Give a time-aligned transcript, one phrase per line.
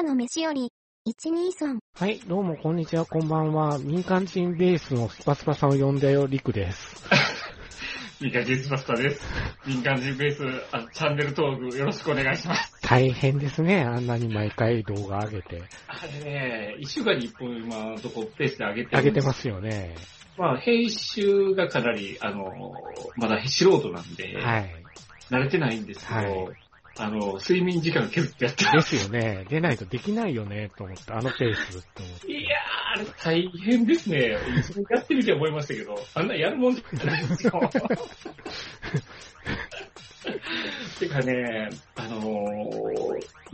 [0.00, 0.72] 朝の飯より、
[1.06, 1.78] 123。
[1.98, 3.78] はい、どうもこんにちは、こんばんは。
[3.78, 7.04] 民間人ベースのスパスパさんを呼んだよ、リクです。
[8.18, 9.22] 民間人スパスパです。
[9.66, 10.42] 民間人ベース
[10.72, 12.80] あチャンネル登録よろしくお願いします。
[12.80, 15.62] 大変ですね、あんなに毎回動画上げて。
[15.86, 19.96] あれね、一週間に一本今のとこペースで上げてる上げてますよね。
[20.38, 22.50] まあ、編集がかなり、あの、
[23.16, 24.70] まだ素人なんで、はい。
[25.28, 26.69] 慣れてないんですけど、はい
[27.02, 28.72] あの、睡眠時間削ってやってま。
[28.72, 29.46] ですすよね。
[29.48, 32.30] 出ないとできないよね、と思って、あのペースと思って。
[32.30, 34.36] いやー、あれ大変ですね。
[34.90, 37.52] やってみて思いましたけど、あんなやるもんじゃないですよ。
[41.00, 43.00] てかね、あのー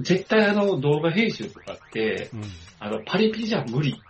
[0.00, 2.42] 絶対あの動画編集とかって、うん。
[2.80, 4.02] あの、パリピじゃ無理。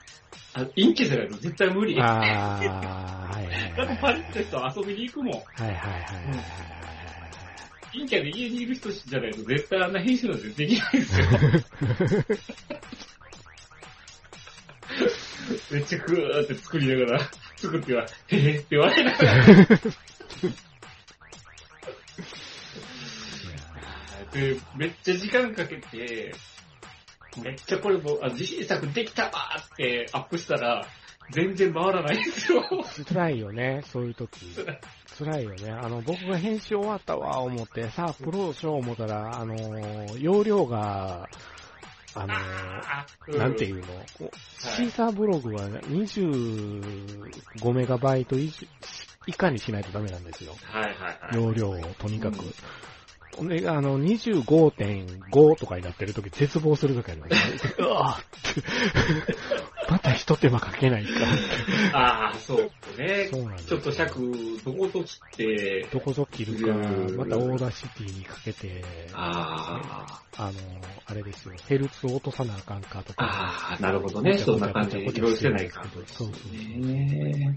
[0.52, 1.94] あの陰キャじゃないと絶対無理。
[1.94, 3.86] だあー、はいはいはいはい。
[3.86, 5.34] ってパリピの人遊びに行くもん。
[5.34, 7.15] はいはいはいはいはいはい。
[7.96, 11.26] 陰キャで家にいる人じゃないと絶対あんな編集なんてできないですよ。
[15.70, 17.20] めっちゃグーって作りながら、
[17.56, 19.44] 作っては、へへって言われながら。
[24.32, 26.34] で、めっちゃ時間かけて、
[27.42, 30.86] めっちゃこれも、あ自信作できたわーってアップしたら、
[31.30, 32.62] 全然回らないんですよ。
[33.08, 34.40] 辛いよね、そういう時。
[35.18, 35.70] 辛いよね。
[35.70, 41.28] あの、僕が編集終わったわ、思って、さあ、プロしよう思ったら、あのー、容量が、
[42.14, 43.06] あのー、あ
[43.38, 43.82] なんていうの、
[44.58, 48.52] シーサーブログは25メガバイト以
[49.26, 50.54] 以下にしないとダメなんですよ。
[50.70, 51.34] はいはいはい。
[51.34, 52.36] 容量をとにかく。
[52.36, 52.46] ほん
[53.42, 57.74] で、あの、25.5とかになってるとき、絶望するときあるんですよ。
[57.86, 58.62] うわーって。
[59.90, 61.20] また一手間かけないかって。
[61.92, 63.28] ああ、そうね。
[63.30, 64.32] そうなんちょっと尺、
[64.64, 68.82] どこと切って、どこぞ切るかうん、また Audacity にかけて、
[69.12, 70.52] ああ、あの、
[71.06, 73.24] あれですよ、ヘルツを落とさなあかんかとか。
[73.24, 74.38] ああ、なるほどね。
[74.38, 77.56] そんな感じでいろいろしてない感じですそうそうね。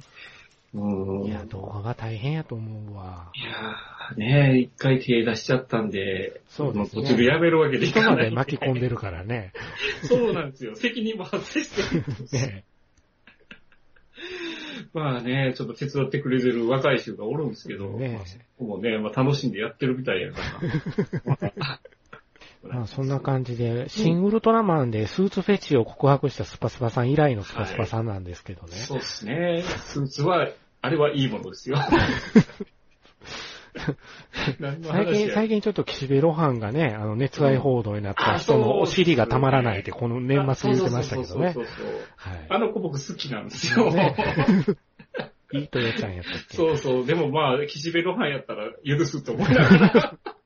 [0.73, 1.25] うん。
[1.25, 3.32] いや、動画が大変やと思うわ。
[3.36, 8.30] いやーね一回手出しちゃったんで、そうですねも途中でやめるわけにい人まで。
[8.30, 9.54] 巻き込んでるからね。
[10.04, 10.76] そうなんですよ。
[10.76, 12.04] 責任も発生してる。
[12.33, 12.64] ね
[14.94, 21.21] まあね、ちょっと手伝ってくれてる若い人がおるんですけど、ねまあそこもね、まあ楽しんでやってるみたいやから。
[21.26, 21.80] ま あ
[22.87, 28.75] そんな感じで、シン・ウルトラマンでスーツフェチを告白したスパスパさん以来のスパスパさんなんですけどね。
[28.75, 29.64] そうですね。
[29.86, 30.49] スーツは、
[30.81, 31.77] あれはいいものですよ。
[34.83, 41.65] 最近、最近ちょっと岸辺露伴がね、あの、熱愛報道になった人のお尻がたまらないって、この年末言ってましたけどねそう。
[41.65, 42.45] そうそうそうはい。
[42.49, 43.93] あの子僕好きなんですよ。
[43.93, 44.15] ね
[45.52, 47.05] いいとよちゃんやったっけそうそう。
[47.05, 50.17] でもまあ、岸辺露伴やったら許すと思いながら。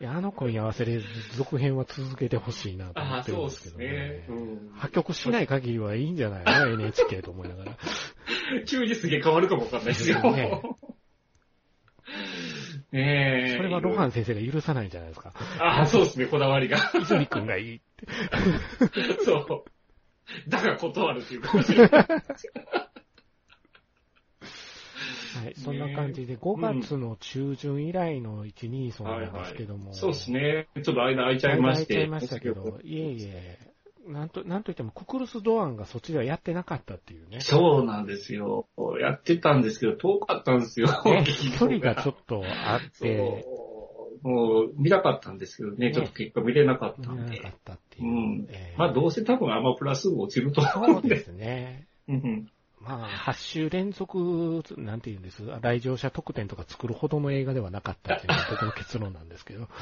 [0.00, 1.02] いや、あの子に合わせる
[1.36, 4.26] 続編は続けてほしいなと思ってるんですけどねね。。
[4.28, 4.70] うん。
[4.76, 7.72] 破局しない限りはいいんじゃないの ?NHK と思いながら。
[8.66, 10.20] 急にすげえ変わるかもわかんないですよ。
[10.32, 10.62] ね
[12.92, 13.56] ねえ。
[13.56, 15.32] それは露伴先生が許さないんじゃないですか。
[15.58, 16.78] ああ、そうですね、こだわりが。
[16.94, 18.06] 泉くんがいいって。
[19.24, 20.48] そう。
[20.48, 21.50] だが断るっていうか。
[25.42, 29.92] はい、そんな感じで、5月の中旬以来の123なんですけども。
[29.92, 30.68] そうですね。
[30.82, 31.94] ちょっと間空いちゃいまして。
[31.94, 33.58] 空いちゃいましたけど、 いえいえ、
[34.06, 37.40] なんと、なんといっても、ククルス・ドアンがそっちではやってなかったっていうね。
[37.40, 38.66] そうなんですよ。
[39.00, 40.88] やってたんですけど、遠かったんですよ。
[41.58, 43.68] 距離がちょっとあって、そう
[44.22, 47.56] もう、見たかったんですけどね、ねちょっと結果見れなかったんで見れなか。
[47.56, 48.10] ったっていうう。
[48.10, 48.74] んえ。
[48.76, 51.16] ーまあ、どうせ多分アマプラすぐ落ちると思そううんでで。
[51.18, 51.86] すね。
[52.08, 52.50] うん
[52.88, 59.68] まあ、8週連続、なんて言うんです、来場者特典とか作るほどの映画ではなかったっていうのが 僕の結論なんですけど。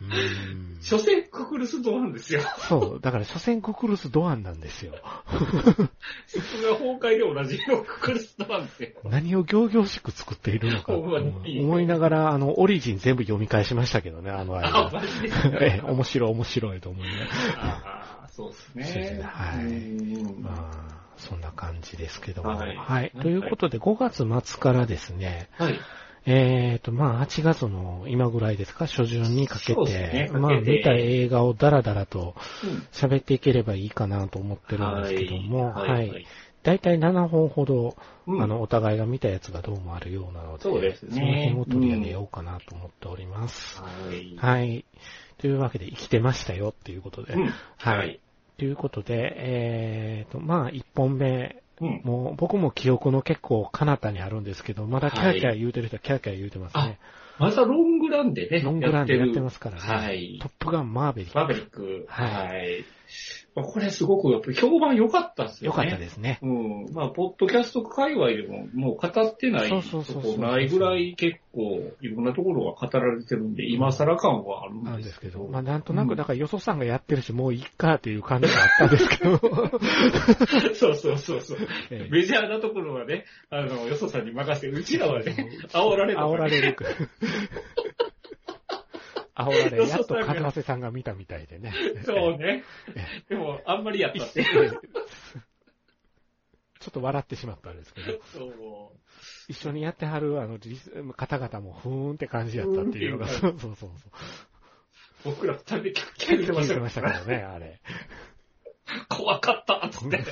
[0.00, 2.40] うーん所詮ククルスドアンですよ。
[2.68, 4.94] そう、だから、所詮ククルス・ドアンなんですよ。
[6.26, 8.88] 質が崩壊でおなじみのククルスドアンですよ。
[9.04, 15.00] 何を行々しく作っているのか、思いながら、あの、オリジン全部読み返しましたけどね、あのあ、間。
[15.00, 15.28] マジで。
[15.60, 17.28] ええ、面白い、面白いと思いながら。
[17.62, 19.22] ああ、そうですね。
[19.22, 22.50] はいそんな感じですけども。
[22.50, 23.12] はいはい。
[23.22, 25.78] ということで、5月末からですね、はい。
[26.24, 36.26] えーと、まあ、8月の今ぐらいですか、初旬にかけそうですねて、まあ、見た映画をダラダラとうん喋っていければいいかなと思ってるんですけども、ははいい。
[36.62, 37.96] だいたい7本ほど、
[38.26, 43.80] うんあの、お互いが見たやつがどうもあるようなので、そうですねその辺を取り上げようかなと思っております。
[43.82, 44.36] はい。
[44.36, 44.84] はい。
[45.38, 48.20] というわけで、生きてましたよっていうことで、うんはい。
[48.62, 52.00] はいということで、えーと、まあ、1本目、うん。
[52.04, 57.00] もう僕も記憶の結構彼方にあるんですけど、まだキャーキャー言うてる人はキャーキャー言うてますね。
[57.40, 59.82] またロングランでね、ロングランでやってるますからね。
[59.82, 61.36] はいトップガンマーベリック。
[61.36, 62.06] マーベリック。
[62.08, 62.84] ははい。
[63.54, 65.76] まあこれすごくやっぱり評判良かったですよね。
[65.76, 66.38] よかったですね。
[66.42, 66.86] うん。
[66.94, 75.46] まあ、ポッドキャスト界隈でも、もう語ってないそうとそうそうそうこないぐらい結構、いろんなところが語られてるんで、今更感はあるなんんですけど。
[75.48, 79.38] まあなんとなく、うんだからよそさんがやってるし、もういっかっていう感じがあったんですけど。
[80.74, 81.58] そうそうそうそう。
[81.90, 85.34] ええメジャーなところはね、あの、よそさんに任せて、うちらはね、
[85.72, 86.18] 煽られる。
[86.18, 86.76] 煽られる。
[89.44, 91.72] 煽られ、やっと片瀬さんが見たみたいでね。
[92.04, 92.64] そうね。
[93.28, 94.44] でも、あんまりやったって。
[96.80, 98.98] ちょっと笑ってしまったんですけど、そう。
[99.48, 103.90] 一緒にやってはるあの実方々もふーんって感じやったっていうのが、ふそうそうそう
[105.24, 106.26] 僕ら二人でキャッキ。
[106.26, 107.80] ャ言ってましたからね、あれ。
[109.08, 110.18] 怖かったっつって。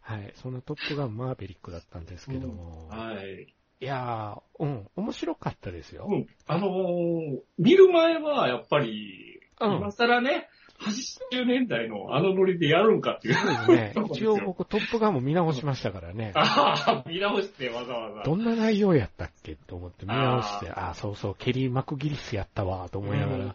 [0.00, 0.32] はい。
[0.36, 3.54] そのトップガンマーベリックだったんですけども、はい。
[3.84, 6.06] いやー、うん、面白かったですよ。
[6.08, 6.26] うん。
[6.46, 10.48] あのー見る前はやっぱり、うん今更ね、
[10.80, 13.34] 80年代のあのノリでやるんかっていう。
[13.34, 13.94] そうですね。
[14.10, 16.32] 一応僕トップガンも見直しましたからね。
[16.34, 18.22] ああ、見直してわざわざ。
[18.22, 23.50] どんな内容やったっけと思って見直して、ああー、そうそう、ケリー・マクギリスやったわ、と思いながら、うん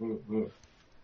[0.00, 0.52] うんうんうん。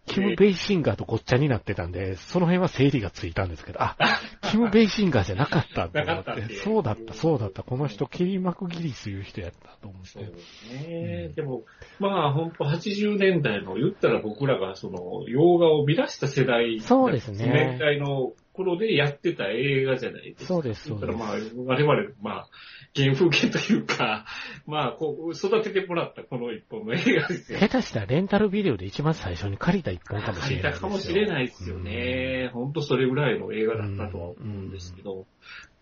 [0.09, 3.97] キム・ベイシンガーとごっちゃになってたんで、その辺は整理がついたんですけど、あ、
[4.51, 10.09] キム・ベイシンガーじゃなかったと思っ、ててそうだった、そうだった、この人、ケリー・マクギリスいう人やったと思って。
[10.09, 11.27] そうですね。
[11.29, 11.65] うんでも、
[11.99, 20.47] まあ本当80年代の言ったら僕らがその洋画を見出した世代、そうですね年代の頃でやってた映画じゃないですか。
[20.49, 21.13] そうです、そうです。
[21.13, 22.49] だからまあ、我々、まあ、
[22.97, 24.27] 原風景というか、
[24.67, 27.59] まあ、こう、育ててもらったこの一本の映画ですよ。
[27.61, 30.81] 下手したらレンタルビデオで一番最初に借りた一本かもし借りれないですよ。
[30.81, 32.51] たかもしれないですよね。
[32.53, 35.27] ほんとそれぐらいの映画だったとは思うんですけど、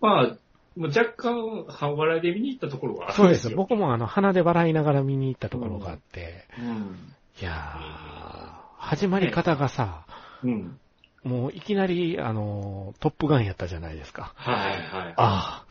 [0.00, 0.36] まあ、
[0.76, 3.48] まあ若干、半笑いで見に行ったところはあそうです。
[3.54, 7.14] 僕もあの、鼻で笑いながら見に行ったところがあって、うん。
[7.40, 10.06] いやー、始まり方がさ、
[10.44, 10.78] うん。
[11.26, 14.32] もういきなり、あの、トップガンやったじゃないですか。
[14.36, 15.14] はいはい。
[15.16, 15.66] ああ。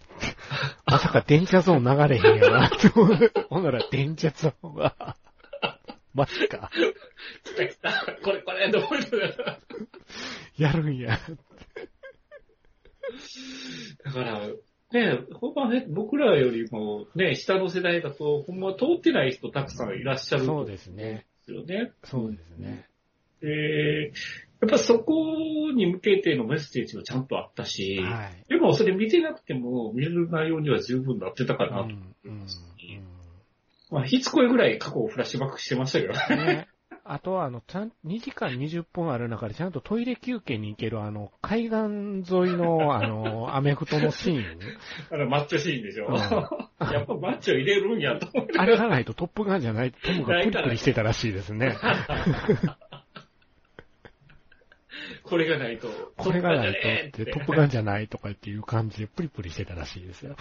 [0.85, 3.31] まさか電車ゾーン流れへんやなって思う。
[3.49, 5.15] ほんなら電車ゾーンが、
[6.13, 6.69] マジか。
[7.43, 8.17] 来た来た。
[8.21, 9.03] これこれ、どこに
[10.57, 11.19] やるんや。
[14.03, 14.47] だから、
[14.91, 21.25] ね、ほんまね、僕らよりもね、下の世代だと、ほんま通ってない人たくさんいらっしゃるそうですね。
[21.45, 21.91] ですよね。
[22.03, 22.89] そうですね。
[23.41, 24.11] で、
[24.65, 28.45] やっぱそこに向けてのメッセージはちゃんとあったし、はい。
[28.49, 31.83] でもそれ見てなくても見れる内容には十分なってたかなと。
[31.83, 32.47] うん、うん、
[33.91, 36.45] まあ、しつこいぐらい過去をフラッシュバックしてましたけどうん。
[36.45, 36.45] ね。
[36.45, 36.67] ね。
[37.07, 44.45] あとは、あの、ちゃん、2時間20分ある中で、ちゃんとトイレ休憩に行ける、あの、海岸沿いの、 あの、アメフトのシーン。
[45.11, 46.07] あの、マッチョシーンでしょ。
[46.07, 46.15] うん
[46.91, 48.59] やっぱマッチョ入れるんやと思って。
[48.59, 51.75] あれがないとトップガンじゃない、トムがプリプリしてたらしいですね。
[55.27, 55.87] これがないと。
[56.17, 56.73] これがない
[57.11, 60.35] とって、トップガンじゃないとかっていう感じでプリプリしてたらしいですよ。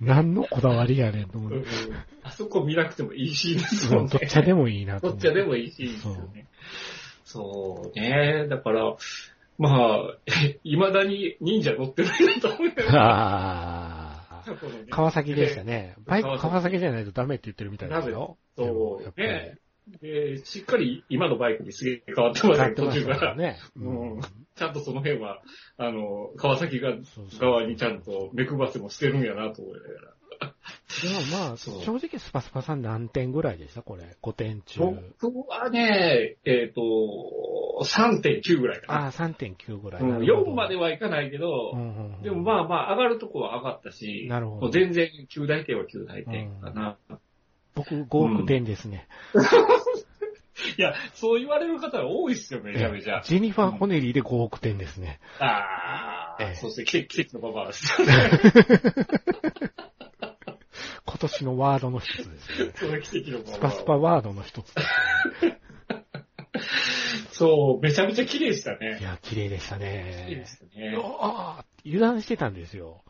[0.00, 1.70] 何のこだわりやねんと思うんうんって。
[2.24, 4.10] あそこ見なくてもいいシーンですもんね。
[4.10, 5.18] どっちでもいいなとどっ。
[5.18, 6.46] ちでもいいシーンですよね。
[7.24, 8.46] そうね。
[8.48, 8.96] だから、
[9.58, 10.18] まあ、
[10.64, 12.84] 未だに忍者乗ってるなと思うよね。
[12.88, 14.56] ああ。
[14.90, 15.96] 川崎でしたね。
[16.06, 18.36] バイク川崎じゃないとダメって言ってるみたいですよ。
[18.56, 19.10] そうや
[19.90, 23.36] っぱりねで、しっかり今のバイクにすげえ変わってますね、途中から。
[23.36, 23.58] ね。
[23.76, 24.20] うん
[24.56, 25.42] ちゃんとその辺は、
[25.76, 26.94] あの、川崎が
[27.38, 30.16] 側にちゃんと目配せもしてるんやなと思いながら。
[31.02, 34.16] でもまあ、正直スパスパさん何点ぐらいでしたこれ。
[34.22, 34.80] 5点中。
[35.20, 36.80] 僕はね、えっ、と、
[37.82, 39.02] 3.9ぐらいかな。
[39.04, 40.02] ああ、3.9ぐらい。
[40.02, 46.96] うん、なるほど4まではいかないけど、うんうんうんでもまあまあ上がるとこは上がったし、なるほど全然9大点は9大点かな。
[47.76, 48.06] 僕5
[48.40, 49.06] 億点ですね。
[50.78, 53.20] いや、そう言われる方が多いっすよ、めちゃめちゃ。
[53.22, 55.20] ジェニファー・コネリーで5億点ですね。
[55.38, 57.92] ああ、ええそうですね、奇跡のババアです。
[61.04, 62.72] 今年のワードの一つですね。
[63.02, 63.54] 奇跡のババア。
[63.54, 64.74] スパスパワードの一つ。
[67.32, 68.98] そう、めちゃめちゃ綺麗でしたいね。
[69.02, 70.46] や、綺麗でした綺麗ねで。
[70.46, 70.96] したね。
[70.98, 73.02] ああ、油断してたんですよ。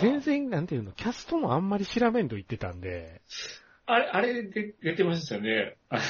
[0.00, 3.20] 全然、なんていうの、キャストもあんまり調べんと言ってたんで、
[3.90, 5.78] あれ、あれで出てましたよね。
[5.88, 5.98] あ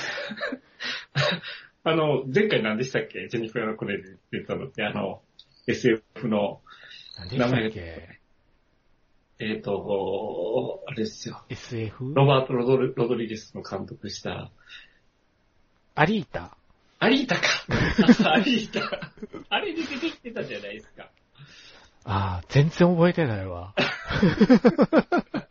[1.85, 3.28] あの、前回何でしたっけ？
[3.28, 5.23] ジェニファー・コネリーって言ったのって、あの、
[5.68, 6.61] SF の、
[7.16, 8.18] 何でしたっ名前け
[9.38, 11.44] えっ、と、あれですよ。
[11.49, 12.14] ?SF?
[12.14, 14.50] ロバート・ロドリロドリゲスの監督した、
[15.94, 16.56] アリータ？
[16.99, 17.42] アリータか。
[18.35, 19.12] アリータ。
[19.50, 21.12] あれで出てきてたじゃないですか。
[22.04, 23.73] ああ、全然覚えてないわ。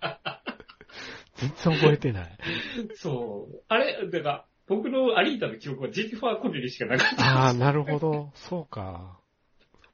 [1.37, 2.37] 全然覚えてない。
[2.95, 3.63] そう。
[3.67, 7.25] あれ、だから、僕のアリータの記憶はジェニファー・コネリーしかなかった。
[7.25, 8.31] ああ、なるほど。
[8.35, 9.19] そうか。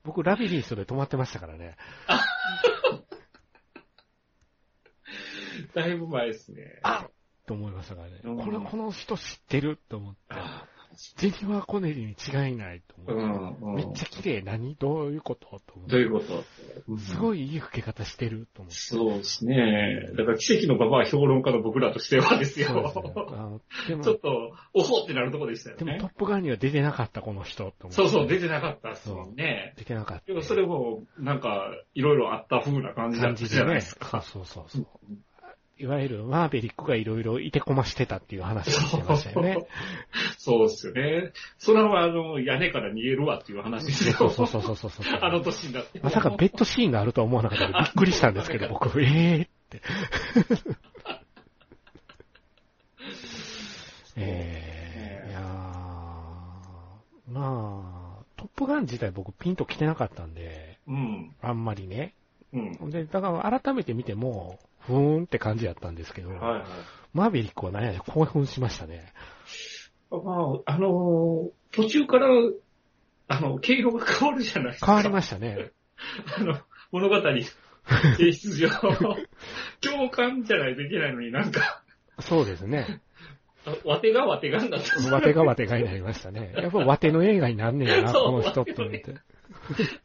[0.03, 1.77] 僕、ラビリンスで止まってましたからね。
[5.75, 6.79] だいぶ前ですね。
[6.83, 7.07] あ
[7.45, 8.19] と思いましたからね。
[8.23, 9.77] うんこれ、この人知ってる？
[9.89, 10.19] と思って。
[10.29, 10.65] あ
[11.17, 13.65] ジェニファー・コネリーに違いないとう思って。
[13.65, 13.75] ん、うん。
[13.75, 14.41] めっちゃ綺麗。
[14.41, 14.75] 何？
[14.75, 15.47] どういうこと？
[15.65, 15.87] と思。
[15.87, 16.97] どういうこと？
[16.97, 18.71] すごいいい老け方してると思。
[18.71, 20.09] そうですね。
[20.17, 22.67] だから奇跡のババア評論家の僕らとしてはですよ。
[22.67, 22.89] で
[23.85, 24.03] すね。
[24.03, 25.99] ちょっ、と、おほってなるとこでしたよでもね。
[25.99, 27.91] トップガンには出てなかったこの人と思。
[27.91, 29.73] そうそう、出てなかったっすもんね。
[29.77, 30.25] 出てなかった。
[30.25, 34.21] でもそれも、なんか、いろいろあった風な感じだったじゃないですか。
[34.21, 34.87] そうそうそう。
[35.79, 39.67] いわゆるマーベリックがいろいろいてこましてたっていう話をしてましたよね。
[40.37, 41.33] そうですよね。
[41.57, 44.13] それはあの、屋根から逃げるわっていう話ですよ。
[44.13, 45.05] そうそうそうそうそうそう。
[45.19, 45.99] あの年になって。
[45.99, 49.81] まさかベッドシーンがあるとは思わなかったのでびっくりしたんですけど、僕、えーって。
[54.15, 55.43] えー、いやー
[57.33, 61.35] まあ、トップガン自体僕ピンと来てなかったんで、うん。
[61.41, 62.13] あんまりね。
[62.53, 62.89] うん。
[62.91, 66.63] で、だから改めて見ても、ふーんって感じやったんですけど、はいはい。
[67.13, 69.13] マーベリックは何やら興奮しましたね。
[70.09, 70.17] ま
[70.65, 72.27] あ、あのー途中から、
[73.27, 74.85] あの、経路が変わるじゃないですか。
[74.85, 75.71] 変わりましたね。
[76.37, 76.59] あの、
[76.91, 77.19] 物語、
[78.17, 78.69] 性質上、
[79.81, 81.83] 共感じゃないといけないのになんか、
[82.19, 83.01] そうですね。
[83.85, 85.11] わてがわてがんだった。
[85.11, 86.53] わてがわてがになりましたね。
[86.55, 89.15] やっぱわての映画になんねえな、この人って思って。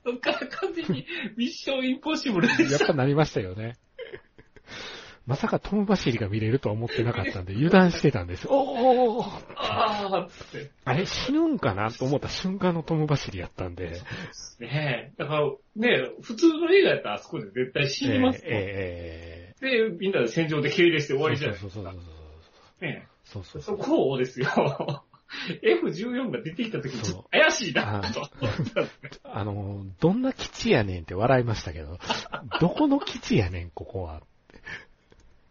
[0.05, 1.07] そっから完全に
[1.37, 2.77] ミッションインポッシブルでした。
[2.79, 3.77] やっぱなりましたよね。
[5.29, 8.47] まさかトム走りが見れるとは思ってなかったんで、油断してたんです。
[8.49, 9.25] おー
[9.57, 10.71] ああ、つって。
[10.87, 14.01] あれ死ぬんかなと思った瞬間のトム走りやったんで。
[14.59, 15.13] ねえ。
[15.19, 18.53] だから、ねえ、普通の映画やったらあそこで絶対死にますもん。
[18.55, 21.99] えーで、みんなで戦場で敬礼して終わりじゃないそうそうそうね
[23.25, 23.61] そうそう。
[23.61, 23.63] え。
[23.63, 24.47] そうそこをですよ。
[25.63, 28.23] F14 が出てきた時にそう怪しいな、と。
[29.25, 31.99] あの、どんな基地やねんって笑いましたけど、
[32.61, 34.23] どこの基地やねん、ここは。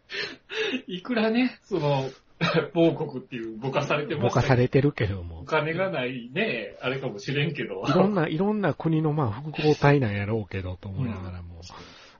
[0.87, 2.09] いくらね、その、
[2.73, 5.43] 某国っていうぼかされてぼましたけどかされてるけどおも。
[5.45, 7.83] 金がないね、あれかもしれんけど。
[7.87, 11.61] いろんな、いろんな国のまあ複合体なんやろうけど、と思いながらも。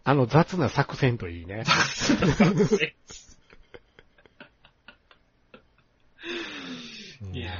[0.03, 1.63] あの雑な作戦といいね。
[7.21, 7.51] うんいや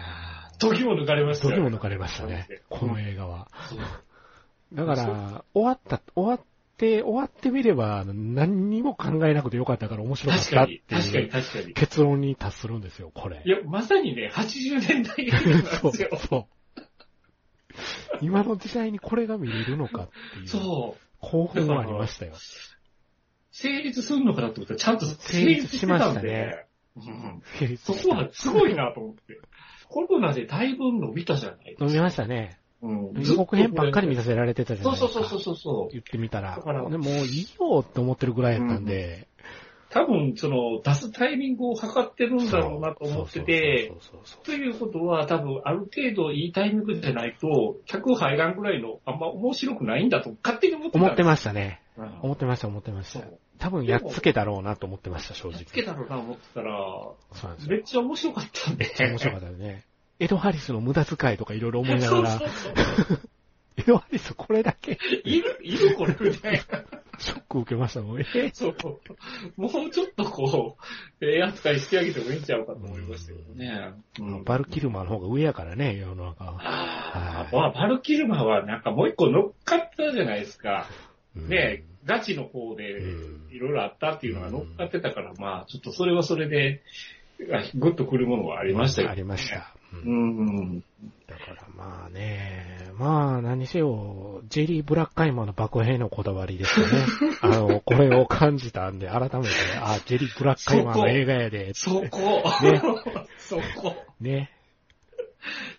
[0.53, 3.48] ー、時も抜かれましたよ時も抜かれましたね、この映画は。
[4.74, 6.46] だから、終わった、終わっ
[6.77, 11.74] て、終わってみれば、何にも考えなくてよかったから面白かったって確かに、いう。
[11.74, 13.50] 結論に達するんですよ、これい。
[13.50, 16.10] や、まさにね、80年代映画なんそうですよ。
[16.29, 16.46] そう。
[18.22, 21.07] 今の時代にこれが見れるのかっていうそう。
[21.19, 22.34] 興奮はありましたよ。
[23.51, 29.39] 成立するのかなってことは、ちゃんと成成立しまたんで、したねうんそこはすごいなと思って。
[29.88, 31.86] コロナでだいぶ伸びたじゃないですか。
[31.86, 32.60] 飲みましたね。
[32.81, 33.24] うん。
[33.24, 35.29] 予告編ばっかり見させられてたじゃなそいうですか。
[35.29, 35.91] そうそうそうそう。
[35.91, 36.55] 言ってみたら。
[36.55, 39.27] だからでもういいよって思ってるぐらいやったんで。
[39.89, 43.93] 多分、その、出すタイミングを測ってるんだろうなと思ってて、
[44.43, 51.00] ということは多分、ある程度いいタイミングじゃないと、客入らんぐらいのあんま面白くないんだと勝手に思ってた。
[51.00, 51.81] 思ってましたね。
[51.98, 53.25] うん思ってました、思ってました。
[53.57, 55.65] 多分やっつけだろうなと思ってました、正直。
[55.65, 57.10] つけたろうな思ってたら。
[57.67, 58.86] めっちゃ面白かったんで。
[59.00, 59.84] 面白かったよね。
[60.19, 62.74] エド・ハリスの無駄遣いとかいろいろ思いながらそ、うそう。
[63.77, 64.97] エド・ハリスこれだけ？
[65.24, 66.83] いる、いるこれみたいな。
[67.19, 68.19] ショック受けましたもん。
[68.21, 68.24] え？
[68.24, 68.75] ーそう。
[69.55, 70.77] もうちょっとこ
[71.19, 73.93] う、ええ扱いしてあげてもいいんちゃうかと思いましたけどね。
[74.19, 76.57] うんバルキルマーの方が上やからね、世の中は。
[76.62, 80.88] ああ、はまあバルキルマはなんかもう一個乗っかったじゃないですか。
[81.36, 86.81] うんねガチの方でうんいろいろあったっていうのが乗っかってたから、まあちょっとそれはそれで、
[87.51, 89.50] あグッとくるものはありましたよ、ありまし。
[89.50, 89.75] た。
[89.94, 90.84] ううんんうん。
[91.27, 96.94] だからまあね、まあ何せよ、ジェリー・ブラッカイマーの爆兵のこだわりですよね。
[97.41, 102.82] あの、これを感じたんで、改めて、あ、ジェリー・ブラッカイマーの映画やで、そこ、ね
[103.38, 104.51] そこ、ね。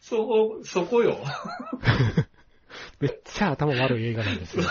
[0.01, 1.19] そこ、そこよ。
[3.01, 4.65] めっちゃ頭悪い映画なんですよ。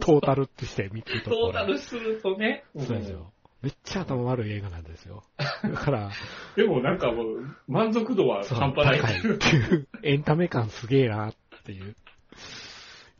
[0.00, 1.50] トータルってして見てるとト。
[1.50, 2.64] ータルするとね。
[2.76, 3.32] そうですよ。
[3.62, 5.22] めっちゃ頭悪い映画なんですよ。
[5.38, 6.10] だから、
[6.56, 11.94] でもなんかもう、満足度は半端ない高いっていう、エンタメ感すげえなっていう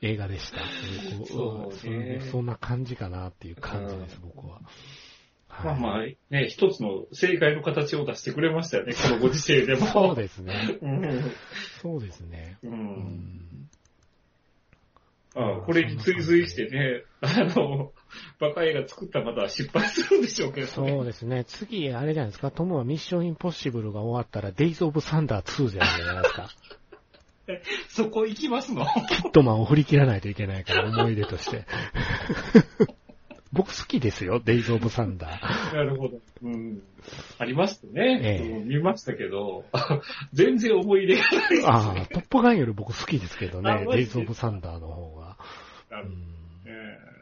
[0.01, 0.59] 映画でした。
[1.33, 4.61] そうねそそんな感じかなっていう感じです、僕は。
[5.65, 9.87] まあまあはいね、一つの正解の形を出してくれましたよね、このご時世でも。
[9.87, 10.79] そうですね。
[10.83, 11.33] うん。
[11.83, 12.59] そうですね。
[12.65, 12.69] う。
[12.69, 13.69] うん
[15.41, 17.93] んあこれに追随してね、あの、
[18.39, 20.73] バカ映画作ったらまた失敗するんでしょうけどね。
[20.73, 21.45] そうですね。
[21.45, 22.51] 次、あれじゃないですか。
[22.51, 26.49] トムはミッションインポッシブルが終わったら、デイズ・オブ・サンダー2じゃないですか。
[27.89, 28.85] そこ行きますの？
[29.09, 31.65] キットマンを振り切らないといけないから、思い出として。
[33.53, 35.77] 僕好きですよ、デイズ・オブ・サンダー。
[35.77, 36.21] なるほど。
[36.43, 36.83] うん。
[37.39, 38.21] ありましたね。
[38.23, 39.65] ええうん見ましたけど、
[40.33, 45.22] 全然思い入れがないですああ、トップガンより僕好きですけどあね、デイズ・オブ・サンダーの方が。
[46.01, 46.01] うん。
[46.01, 46.15] なるほど
[46.71, 47.13] ね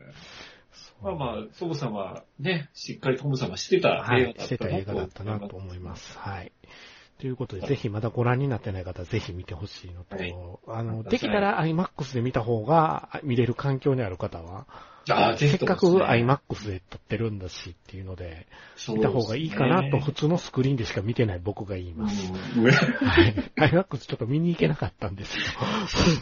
[1.03, 6.19] まあまあ、トムさんはね、しっかりトムさんはしてたはい、映画だったなしてた映画だったなと思います。
[6.19, 6.53] はい。
[7.19, 10.35] ということで、ぜひまだご覧になってない方はぜひ見てほしいのと、はい。
[10.69, 14.67] あの、できたら IMAX で見た方が、見れる環境にある方は、
[15.13, 18.47] あせっかく IMAX で撮ってるんだしっていうので、
[18.89, 22.33] 見た方がいいかなと普通のスクリーンでしか見てない僕が言います。
[22.57, 23.35] うんはい。
[23.57, 25.45] IMAX ちょっと見に行けなかったんですよ。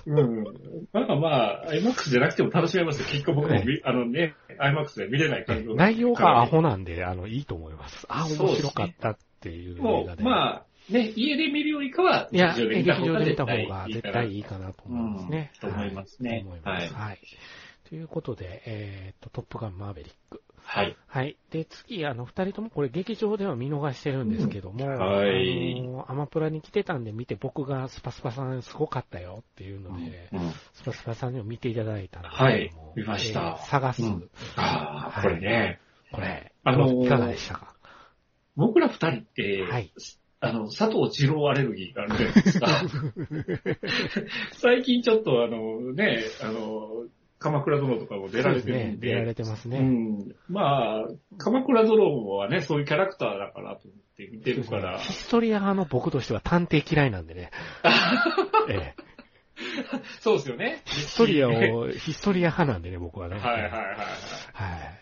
[0.06, 0.44] うん。
[0.92, 1.28] なんかま
[1.62, 3.06] あ、IMAX じゃなくても楽しめますよ。
[3.06, 8.06] 結局僕もみ、あのね、IMAX で見れない環境内容がアホなんで、あの、いいと思います。
[8.08, 10.22] あ、面白かったっていう映画で。
[10.22, 15.52] まあ、ね、家で見るよりかは、いや、劇劇場で見たた方が絶絶対いいかかなと思いますね。
[15.62, 16.46] うんと思いますね。
[16.64, 17.18] はい。
[17.88, 20.42] ということで、えーっと、トップガンマーヴェリック。
[20.56, 20.62] な。
[20.62, 20.96] はい。
[21.06, 21.36] はい。
[21.50, 34.02] で、次、あの、二人ともこれ劇場では見逃してるんですけども、うんはいあの、アマプラに来てたんで見て僕がスパスパさんすごかったよっていうので、うんスパスパさんにも見ていただいたんですはい見ましたえー探す。
[34.02, 35.80] うんああ、これね、
[36.12, 37.74] これ、あのーいかがでしたか？
[38.56, 39.90] 僕ら二人って、はい。
[40.40, 42.68] あの、佐藤二郎アレルギーがあるじゃないですか。
[44.60, 47.06] 最近ちょっとあのね、あの、
[47.38, 49.08] 鎌倉殿とかも出られてるんで。
[49.08, 49.78] 出られてますね。
[49.78, 50.34] うん。
[50.48, 54.98] まあ、鎌倉殿はね、そういうキャラクターだからと思って見てるから。
[54.98, 57.50] ヒストリア派の僕としては探偵嫌いなんでね。
[58.68, 59.02] ええ、
[60.20, 60.82] そうですよね。
[60.84, 63.36] ヒストリアを、ヒストリア派なんでね、僕はね。
[63.36, 64.98] はいはいはいはい。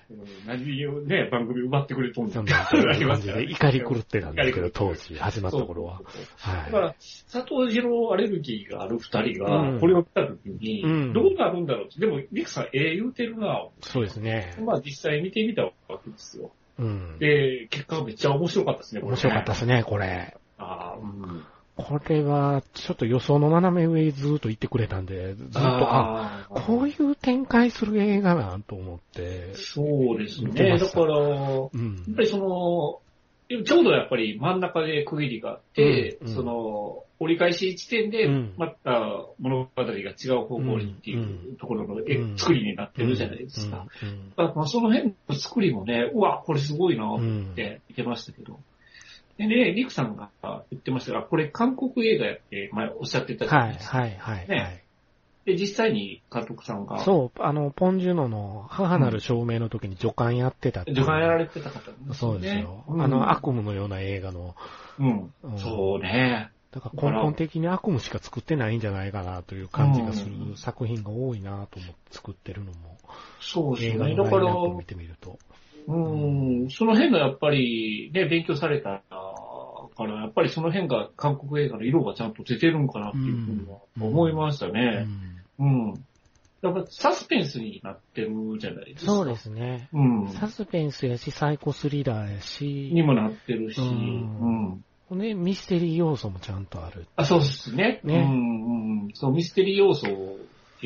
[0.47, 5.07] 何をね、番組奪ってくれとんそんねな感じで 怒り狂ってたんですけど、当時。
[5.07, 6.01] 時、始まった頃は。
[6.39, 6.95] はいだから、
[7.33, 12.01] 佐藤二郎アレルギーがある二人がうん、これを見たときにうん、どうなるんだろうって。
[12.01, 13.67] でも、リクさん、ええ言うてるな。
[13.81, 14.55] そうですね。
[14.61, 15.73] まあ、実際見てみたわ
[16.05, 16.51] けですよ。
[16.79, 17.19] うん。
[17.19, 19.13] で、結果めっちゃ面白かったですね、これ、ね。
[19.13, 20.37] 面白かったですね、これ。
[20.59, 21.45] ああ、うん。
[21.77, 29.55] これは、ちょっと予想の斜め上にずっと言ってくれたんで、ずっと、あ、あーこういう展開する映画なんと思って。
[29.55, 30.79] そうですね。
[30.79, 32.23] だから、やうんっぱ。
[32.23, 33.01] りその、
[33.65, 43.87] ちょうどやっぱり真ん中で区切りがあって、うんうんその、折り返し地点でうん、また物語が違う方向にっていうところの絵うん作りになってるじゃないですか。
[44.03, 44.09] うん。
[44.09, 47.21] うんだからまあその辺の作りもね、うわ、これすごいなっ
[47.55, 48.61] て見てましたけど。
[49.39, 50.31] でね、リクさんが
[50.71, 53.99] 言ってましたが、これ韓国映画やって前おっしゃってたじゃなはいい、ですか。
[53.99, 54.37] はい、はい。
[54.39, 54.87] はいね
[55.47, 62.33] で、実際に監督さんが、そう、あの、ポンジュノの母なる証明の時に助監やってたっていう助監やられてた方なんですそ。
[62.33, 62.85] うですよ。
[62.89, 64.57] うんあの、悪夢のような映画の。
[64.99, 65.33] うん。
[65.45, 66.51] うんそうね。
[66.73, 72.99] だから根本的に悪夢しか作ってないんじゃないかなという感じがする作品が多いなと思って作ってるのも、
[73.41, 74.17] そうですね。
[74.17, 75.39] だから、見てみると。
[75.89, 85.07] うん、その辺のやっぱりね、勉強されたから、やっぱりその辺が韓国映画の色がちゃんと出てるんかなっていうふうには思いましたうね。
[85.07, 86.05] んうん。
[86.63, 89.13] やっぱサスペンスになってるじゃないですか。
[89.13, 89.89] そうですね。
[89.93, 90.29] うん。
[90.29, 94.83] サスペンスやし、サイコスリラーやし、にもなってるし、ううん
[95.15, 95.19] ん。
[95.19, 97.07] ね、ミステリー要素もちゃんとある。
[97.15, 98.01] あ、そうですね。
[98.03, 99.09] ねうん、うん。
[99.15, 100.09] そう、ミステリー要素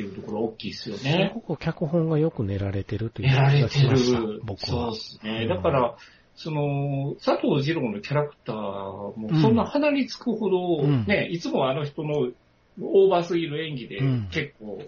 [0.08, 1.32] っていうところ大きいですよね。
[1.34, 4.40] すごく脚本がよく練られてるというやられて気がしましたる。
[4.44, 5.00] 僕はそうで。
[5.00, 5.40] すね。
[5.42, 5.96] うんだから、
[6.36, 12.30] その、佐藤二郎のキャラクターもそんな鼻につくほど、うんね、いつもあの人の
[12.80, 14.82] オーバーすぎる演技でうん結構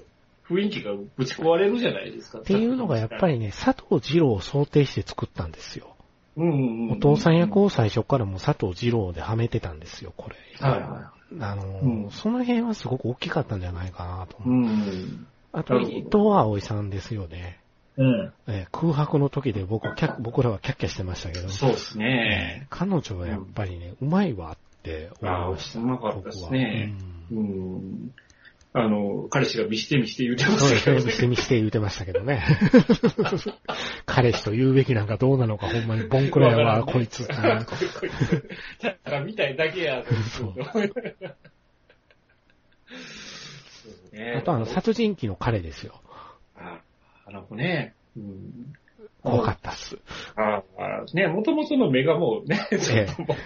[0.48, 2.38] 雰囲気がぶち壊れるじゃないですか。
[2.38, 5.94] っっていうのがやっぱりね、佐藤二郎を想定して作ったんですよ。
[6.36, 10.36] うんうんうん、お父さん役を最初からもう佐藤二郎ではめてたんですよ、これ。
[10.58, 14.46] はいはあの、うんその辺はすごく大きかったんじゃないかなとい。
[14.46, 14.70] う思う。
[14.70, 15.26] ん。
[15.52, 17.58] あと、伊藤葵さんですよね。
[17.96, 18.32] うん。
[18.46, 19.86] えー空白の時で僕
[20.20, 22.66] 僕らはキャッキャしてましたけど、そうですね。
[22.70, 25.78] 彼女はやっぱりね、うまいわって思いました。
[25.78, 26.94] うまかったですね。
[28.74, 31.04] あの、彼氏が見して見して言うてまそうですね、したけどね。
[31.04, 32.42] 見して見して言うてましたけどね。
[34.06, 37.26] 彼氏と言うべきなんかどうなのかほんまにボンクラやわ、こいつ。
[37.26, 38.48] こいこいつ。
[38.82, 40.54] だから見たいだけやとそう
[44.38, 46.00] あとあの、殺人鬼の彼ですよ。
[46.56, 46.80] あ
[47.26, 47.94] あの子ね。
[48.16, 48.72] うん。
[49.22, 49.98] 怖かったっす。
[50.34, 53.36] ああ、ね、もともとの目がもうね、ちょっともう、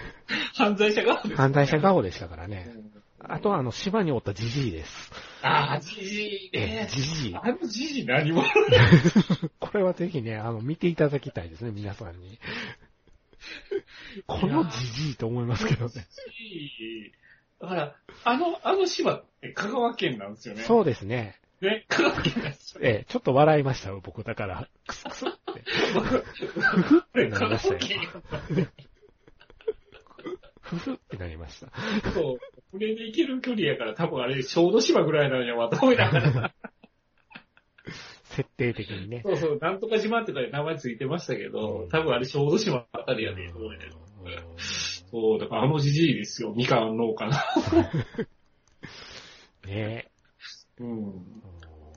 [0.55, 2.73] 犯罪者顔です、犯罪者顔でしたからね。
[3.19, 5.11] あとはあの、島におったジジイです。
[5.41, 6.87] ああ、じじいえね。
[6.89, 7.35] ジジイ。
[7.35, 8.43] あのじじい何も。
[9.59, 12.39] これはぜひね、あの、見ていただきたいですね、皆さんに。
[14.27, 15.93] このジジイと思いますけどね。
[17.59, 20.61] だから、あの、あの島って香川県なんですよね。
[20.61, 21.39] そうですね。
[21.59, 22.81] ね、香川県なんですよ。
[22.83, 24.23] ええ、ちょっと笑いましたよ、僕。
[24.23, 25.63] だから、クスクスって。
[27.13, 28.69] あれ、香なりましたよ川県
[30.67, 31.71] ふふってなりました。
[32.11, 32.37] そう。
[32.71, 36.53] 船で行ける距離やから、多分あれ、小豆島ぐらいなのよ、と思いながら。
[38.23, 39.23] 設定的にね。
[39.25, 47.31] そうそう、なんとか島ってか名前ついてましたけど、うん多分あれ小豆島あたりやね、と思いながらそう、だからあのじじいですよ、みかん農家の。
[49.65, 50.11] ね
[50.79, 51.25] うん。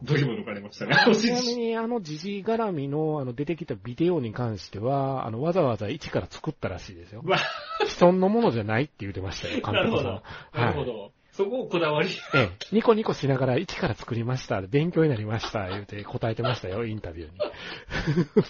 [0.02, 0.06] え。
[0.06, 1.32] ドキも抜かれましたね、ちじじ。
[1.32, 7.22] ないみに、あのジジイ絡みの、あの、出てきたビデオに関しては、あの、わざわざ一から作ったらしいですよ。
[7.24, 7.38] まあ、
[7.86, 10.60] 既存のものじゃないって言ってましたよ、監なるほ督さんど。。
[10.60, 11.12] なるほど。
[11.32, 12.08] そこをこだわり。
[12.34, 17.38] ええ、ニコニコしながら一から作りました、勉強になりました、言うて答えてましたよ、インタビューに。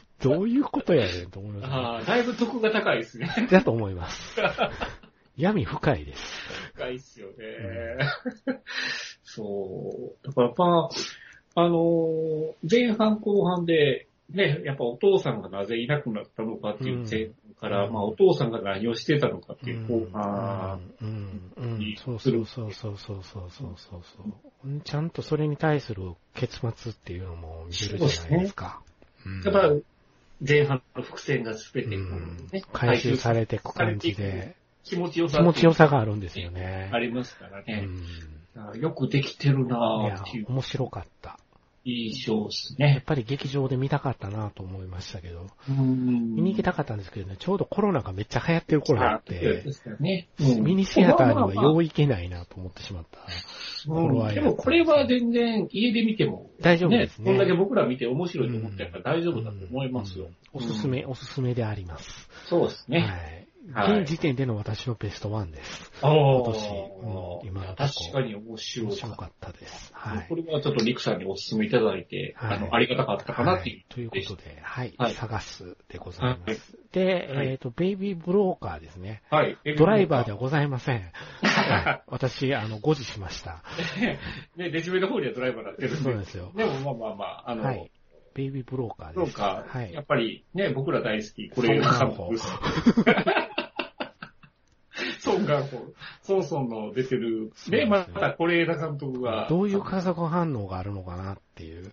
[0.22, 3.48] どういうことやねんと思いました、ああ、だいぶ得が高いですね。
[3.50, 4.36] だと思います。
[5.36, 6.40] 闇深いです。
[6.76, 7.34] 高いっすよね。
[9.22, 10.26] そう。
[10.26, 10.94] だからまあ、
[11.64, 20.80] あの、前半後半で、ね、やっぱお父さんがなぜいなくなったのかっていう点から、うん、まあお父さんが何をしてたのかっていう後半
[21.78, 22.16] にする。
[22.16, 23.98] そうそうそうそうそうそうそ
[24.64, 28.80] う、ちゃんとそれに対する結末っていうのも見れるじゃないですか。
[30.46, 34.56] 前半の伏線がすべて、ねうん、回収されていく感じで。
[34.84, 35.38] 気持ちよさ。
[35.38, 36.88] 気持ちよさがあるんですよね。
[36.92, 37.86] ありますからね。
[38.54, 40.46] うん、よくできてるなぁい。
[40.48, 41.38] 面白かった。
[41.84, 43.02] 印象ですやっね。
[43.06, 50.28] ぱり劇場で見たかったなと思いましたけど、うん見に行きたかったんですけどね、ちょうどコロナがめっちゃ流行ってる頃あっそうてで、すよね。
[50.40, 53.20] うんミニシアターにはよう行けないなと思ってしまった。
[53.88, 60.26] うんでもこれは全然家で見ても、大丈夫ですねこんだけ僕ら見て面白いと思ってやっぱ大丈夫だと思いますよ。
[60.26, 62.28] うんおすすめ、おすすめであります。
[62.48, 63.00] そうですね。
[63.00, 63.46] はい。
[63.72, 65.92] はい現時点での私のベストワンです。
[66.00, 66.68] 今年
[67.02, 69.06] うん今の確かに面白面かった。
[69.06, 69.90] 白かったです。
[69.92, 70.26] はい。
[70.28, 73.76] これはちょっとリクさんにお勧めいただいて、はいあの、ありがたかったかなっていう。
[73.76, 76.48] はいということで、はい、はい探すでございます。
[76.48, 76.58] はい
[76.92, 79.22] で、はいえっ、と、ベイビーブローカーですね。
[79.30, 79.56] はい。
[79.76, 81.12] ドライバーではございません。
[81.42, 83.62] はい私、あの、誤字しました。
[84.56, 85.90] ね、デジベルの方にはドライバーになってる。
[85.90, 86.50] そうですよ。
[86.56, 87.90] でもまあまあまあ、あの、はい。
[88.40, 89.32] ベイビーブローカーです。
[89.32, 90.04] そうか、はいやっ。
[90.04, 92.40] ぱりね、僕ら大好き、これソンガン監ホ督。
[95.20, 95.92] ソンガンホ。
[96.22, 97.52] ソンソンの出てる。
[97.68, 99.46] ねまた是枝監督が。
[99.50, 101.92] どういう化学反応があるのかなっていう。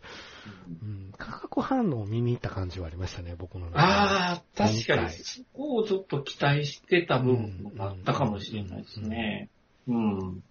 [0.82, 3.84] うん、化学反応を見に行った感じはありましたね、僕の中で。
[3.84, 9.50] ああ、確かに、そこをちょっと期待してた部分があったかもしれないですね。
[9.88, 10.44] うん。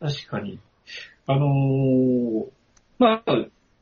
[0.00, 0.58] 確かに。
[1.26, 2.46] あのー
[2.98, 3.36] まあ、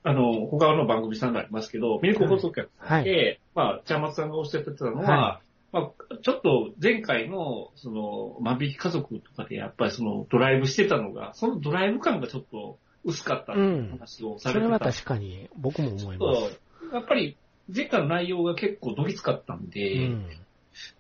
[0.05, 3.05] あの、他の番組さんがありますけど、ミルク放送局はい。
[3.05, 5.41] で、まあ、茶松さんがおっしゃってたのは、は
[5.73, 14.65] まあ、ちょっと前回の、その、万引き家族とかでやっぱりそのドライブしてたのが、そのドライブ感がちょっと薄かったっていう話をされてた。
[14.65, 16.61] それは確かに僕も思います。
[16.93, 17.37] やっぱり
[17.75, 20.27] 前回の内容が結構どぎつかったんうで、ん。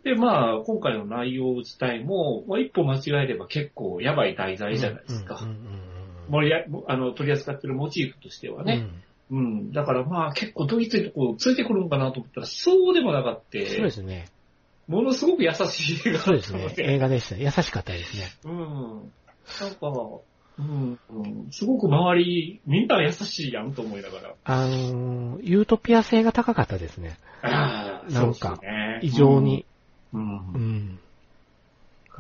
[0.04, 5.40] で、まあ、今回の内容自体も、まあ、一歩間違えれば結構やばい題材じゃないですか。
[5.42, 5.91] うんうんうんうん
[6.32, 8.86] 盛りああの取り扱ってるモチーフとしてはね。
[9.30, 9.72] うん。
[9.72, 13.58] だからまあ結構どぎついとこついてくるのかなと思ったら、そうでもなかった。
[13.58, 14.28] うんそうですね。
[14.88, 16.74] ものすごく優しい映画そうですね。
[16.78, 17.36] 映画でした。
[17.36, 18.24] 優しかったですね。
[18.44, 19.12] うん。
[19.60, 19.88] なんか、
[20.58, 24.34] うん、うん、すごく周り、みんな優しいやんと思いながら。
[24.44, 27.16] あのー、ユートピア性が高かったですね。
[27.42, 29.64] ああ、なんかね異常に。。
[30.12, 30.36] うん。
[30.36, 30.98] ううんん。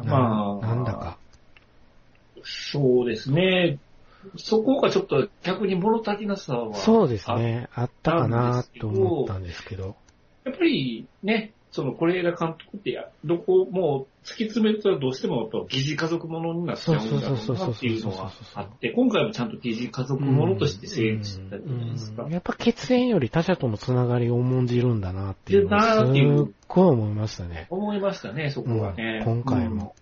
[0.04, 1.18] まあ、なんだか。
[2.44, 3.78] そうですね。
[4.36, 6.74] そこがちょっと逆に物足りなさは。
[6.74, 7.68] そうですね。
[7.74, 9.96] あったかなと思ったんですけど。
[10.44, 22.32] やっぱりね、その、是枝監督ってや、どこも突き詰めるとどうしてもやっぱ疑似家族ものになっちゃうんだろうなっていうのはあって、今回もちゃんと疑似家族ものとして成立してたじゃないですかうん。
[22.32, 27.66] やっぱ血縁より他者とのつながりを重んじるんだなっていうのでなーっていうをすっごい思いましたね。
[27.70, 29.22] 思いましたね、そこはね。
[29.26, 29.94] うん今回も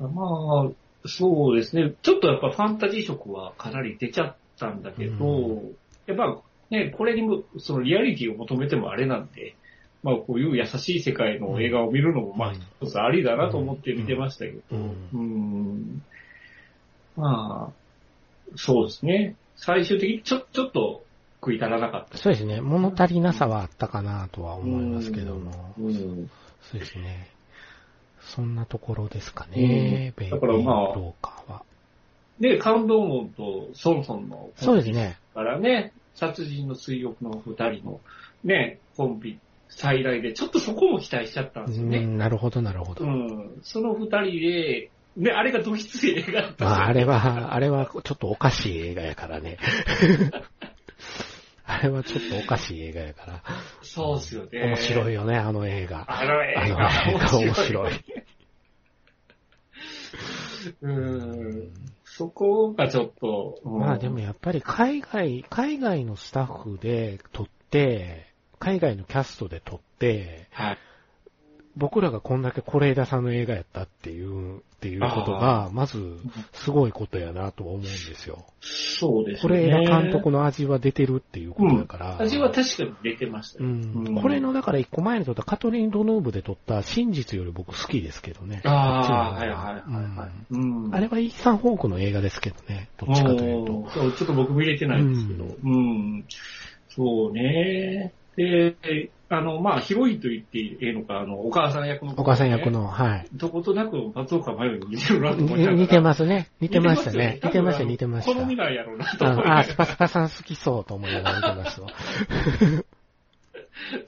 [0.00, 0.14] うん。
[0.14, 0.70] まあ、
[1.06, 1.94] そうですね。
[2.02, 5.74] ちょっとやっぱファンタジー色はかなり出ちゃったんだけど、う
[6.06, 6.40] やっぱ
[6.70, 9.54] ね、これにも、そのリアリティを求めてもあれなんで、
[10.02, 16.02] まあこういう優しい世界の映画を見るのも、まあうん一つありだなと思って見てましたけど、うんうん。
[17.16, 19.36] まあ、そうですね。
[19.56, 21.04] 最終的にちょ、ちょっと
[21.40, 22.18] 食い足らなかった。
[22.18, 22.60] そうですね。
[22.60, 25.74] 物足りなさはあったかなとは思いますけども。
[25.78, 26.30] うん。
[26.70, 27.28] そうですね。
[28.26, 31.62] そんなところですかね、ベイビだからまあーブローカーは。
[32.40, 35.18] で、カンドーモンとソンソンのそうですね。
[35.34, 38.00] からね、殺人の水浴の二人の
[38.44, 41.98] ね、コンビ再来で、ちょっとそこも期待しちゃったんうですよね。
[42.04, 43.04] ん、なるほど、なるほど。
[43.04, 43.60] うん。
[43.62, 49.58] その二人で、ね、あれがドイツ映画だったまあ、あれは、あれはちょっとおかしい映画やからね。
[51.66, 53.42] あれはちょっとおかしい映画やから。
[53.82, 54.62] そうっすよね。
[54.62, 56.06] 面白いよね、あの映画。
[56.08, 57.92] あの映あの画映画面白い。
[60.82, 61.70] うん。
[62.04, 70.78] そこがちょっと、うんまあでもやっぱり海外、海外のスタッフで撮って、海外のキャストで撮って、はい。
[71.76, 76.18] 僕らがこんだけ是枝さんの映画やったっていう、っていうことが、まず、
[76.52, 78.44] すごいことやなとは思うんですよ。
[78.60, 79.68] そうです是ね。
[79.68, 82.20] 枝監督の味は出てるっていうことだから。
[82.20, 83.68] 味は確かに出てましたよ。
[83.68, 88.62] うんうんこれの、だから一個前に撮ったカトリン・ドヌーブで撮った真実より僕好きですけどね。
[88.64, 90.30] ああ、はいはいはいはい。
[90.50, 92.88] ううんんあれはイーサン・ホークの映画ですけどね。
[92.96, 93.90] どっちかというと。
[93.90, 95.44] そうちょっと僕見れてないんですけど。
[95.44, 96.24] うん。
[96.88, 98.12] そうね。
[98.36, 102.70] で、あの、まあ、ヒロインと言っていいのか、あの、お母さん役の、お母さん役。
[102.70, 103.26] の、はい。
[103.32, 106.48] どことなく松岡真優に似てるなと思っちゃうに似てますね。
[106.60, 107.40] 似てましたよね。
[107.42, 108.34] 似てました、似てました。
[108.34, 111.88] 好みなんやろうなとあ思いあ、スパスパさん好きそうと思いながら見てましたわ。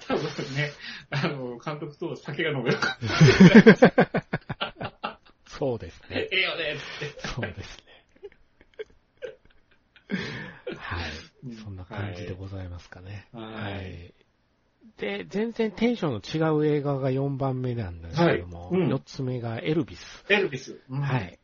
[0.07, 0.71] 多分ね、
[1.11, 2.99] あの、監督と酒が飲めるか
[5.47, 6.29] そうですね。
[6.31, 7.29] ええよねって。
[7.29, 7.85] そうですね。
[10.77, 11.28] はい。
[11.65, 13.29] そんな感じでございますかね。
[13.33, 14.15] はいはい。
[14.99, 20.25] で、全然テンションの違う映画が4番目なんですけども、はいうん4つ目がエルビス。
[20.29, 20.81] エルビス。
[20.89, 21.39] うんはい。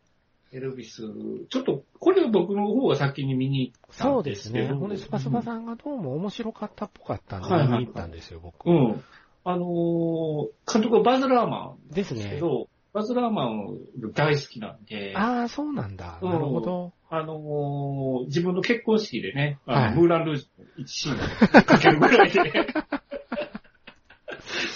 [0.52, 1.02] エルビス。
[1.50, 4.68] ちょっと、これは僕の方が先に見に行ったそんうですね。
[4.68, 8.70] ほんで、スパスパさんがどうも面白かったっぽかったんで、見に行ったんですよ、僕。
[8.70, 9.04] うん。
[9.46, 12.22] あのー監督はバズ・ラーマンですね。
[12.22, 13.76] ですけど、バズ・ラーマン
[14.14, 16.20] 大好きなんで、あああ、そうなんだ。
[16.22, 16.30] うん。
[16.30, 16.92] なるほど。
[17.24, 19.96] のー自分の結婚式でね、あのはい。
[19.96, 21.18] ムーラン・ルージュの一シーンを
[21.64, 22.40] かけるぐらいで、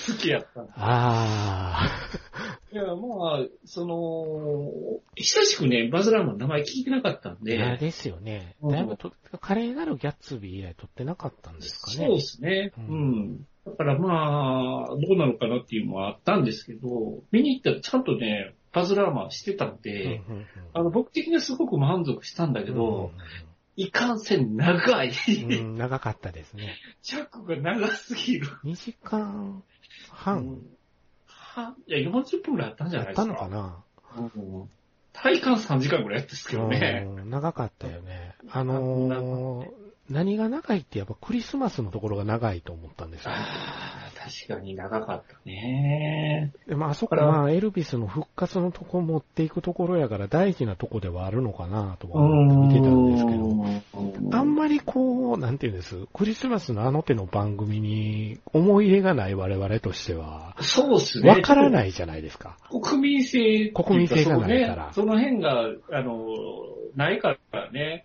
[0.08, 0.62] 好きやった。
[0.62, 1.88] んであ
[2.70, 7.36] いや、まあ、その、久しくね、バズ・ラーマンの名前聞いてなかったんあ。
[7.42, 8.56] いやで、ですよね。
[8.60, 12.06] うんだいぶと、華麗なるギャッツビー以来撮ってなかったんですかね。
[12.06, 12.72] そうですね。
[12.76, 13.46] ううんん。
[13.64, 23.12] だからまあ、どうなのかなっていうのはあったんですけど、見に行ったらちゃんとね、バズ・ラーマンしてたんうんで、うんうんあの、僕的にはすごく満足したんだけど、
[23.76, 25.10] いかんせん長い。
[25.10, 26.74] うんうんうん長かったですね。
[27.00, 28.48] 尺が長すぎる。
[28.64, 29.62] 2時間
[30.10, 30.62] 半
[31.58, 33.34] はいや、40分ぐらいあったんじゃないやっですか。
[33.36, 33.84] たのかな
[34.16, 34.68] うん
[35.12, 37.04] 体感3時間ぐらいやったんですけどね。
[37.06, 38.34] うん長かったよね。
[38.50, 39.68] あのー、
[40.08, 43.32] 何が長いってやっぱクリスマスのところが長いと思ったんですよ。
[44.28, 46.52] 確かに長かったね。
[46.66, 61.30] でまあ、あそこだからまあ、エルビスの復活のとこ持っていくところやから大事なとこではあるのかなとは思って見てたんですけど、どあんまりこう、なんていうんです、クリスマスのあの手の番組に思い入れがない我々としては、そうっすね。
[61.30, 62.58] わからないじゃないですか。
[62.70, 66.26] 国民性国民性がないからその,、ね、その辺が、あの、
[66.96, 68.04] ないからね。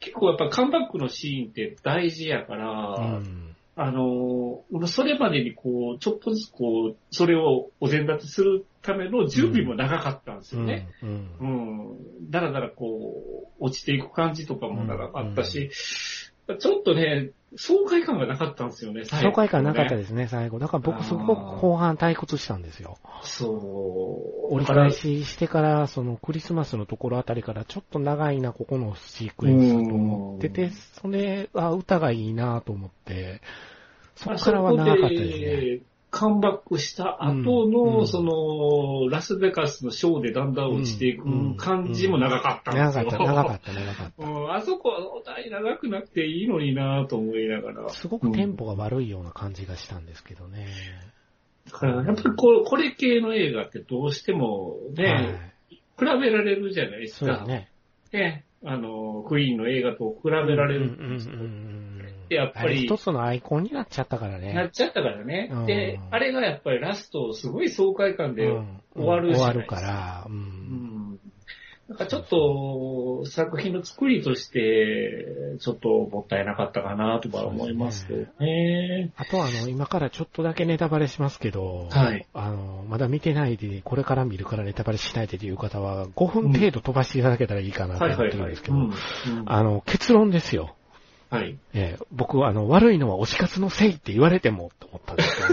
[0.00, 3.51] 結構やっぱカムバックのシーンって大事やから、うん。
[3.74, 10.88] あの、それまでにこう、ちょっとずつこう、それをお膳立てするための準備も長かったんですよね。
[11.02, 11.08] うん。
[11.08, 12.30] ううんん。
[12.30, 15.70] だらだらこう、落ちていく感じとかも長かったし、
[16.58, 19.98] ちょっとね、爽快感がなかったんですよね、最後爽快感なかったね。
[19.98, 20.58] ですね、最後。
[20.58, 22.98] だから僕すごく後半退屈したんですよ。
[23.22, 23.50] そ
[24.50, 24.54] う。
[24.54, 33.40] 折り返ししてから、そのクリスマスのところあたりからちょっと長いな、ここのシークエンスと思ってて、それ、あ、歌がいいなと思って、
[34.14, 35.91] そこからは長かったですね。
[36.12, 36.18] ね。
[36.18, 37.32] カムバックした後う
[37.68, 43.04] んの、うんその、ラスベガスのショーでだんだん落ちていく感じも長かったんですよ。
[43.04, 47.84] 長かった、長かった、長かっ うん、あそこは長くなくていいのになと思いながら。
[47.84, 47.88] た。
[47.90, 50.68] すごくテンポが悪いような感じがしたんですけどね。
[51.70, 55.52] だからやっぱりこうこれ系の映画ってどうしてもね、はい
[55.98, 57.38] 比べられるじゃないですか。
[57.38, 57.68] そうで
[58.10, 58.18] すね。
[58.18, 58.44] ね。
[58.64, 60.86] あの、クイーンの映画と比べられる。
[60.86, 61.91] うんうんうん
[62.36, 64.52] うんやっぱり一つのアイコンになっちゃったからね。
[64.52, 65.50] なっちゃったからね。
[65.52, 69.76] うんで、あれがやっぱりラスト、すごい爽快感でうん終わるじ終わるか。
[69.76, 70.32] から、う。
[70.32, 71.18] うんん。
[71.88, 79.12] なんかちょっと、作品の作りとして、ちょっともったいなかったかなとは思いますけどね。
[79.16, 88.22] あとあの、今からちょっとだけネタバレしますけど、はいあの、まだ見てないで、これから見るからネタバレしないでという方は、5分程度飛ばしていただけたらいいかなと思って。
[88.38, 88.92] るんですけど、うんうん
[89.46, 90.74] あの、結論ですよ。
[91.32, 91.58] はい。
[91.72, 95.48] えー僕はあの、悪いのは推し活のせいって言われてもって思ったんですよ。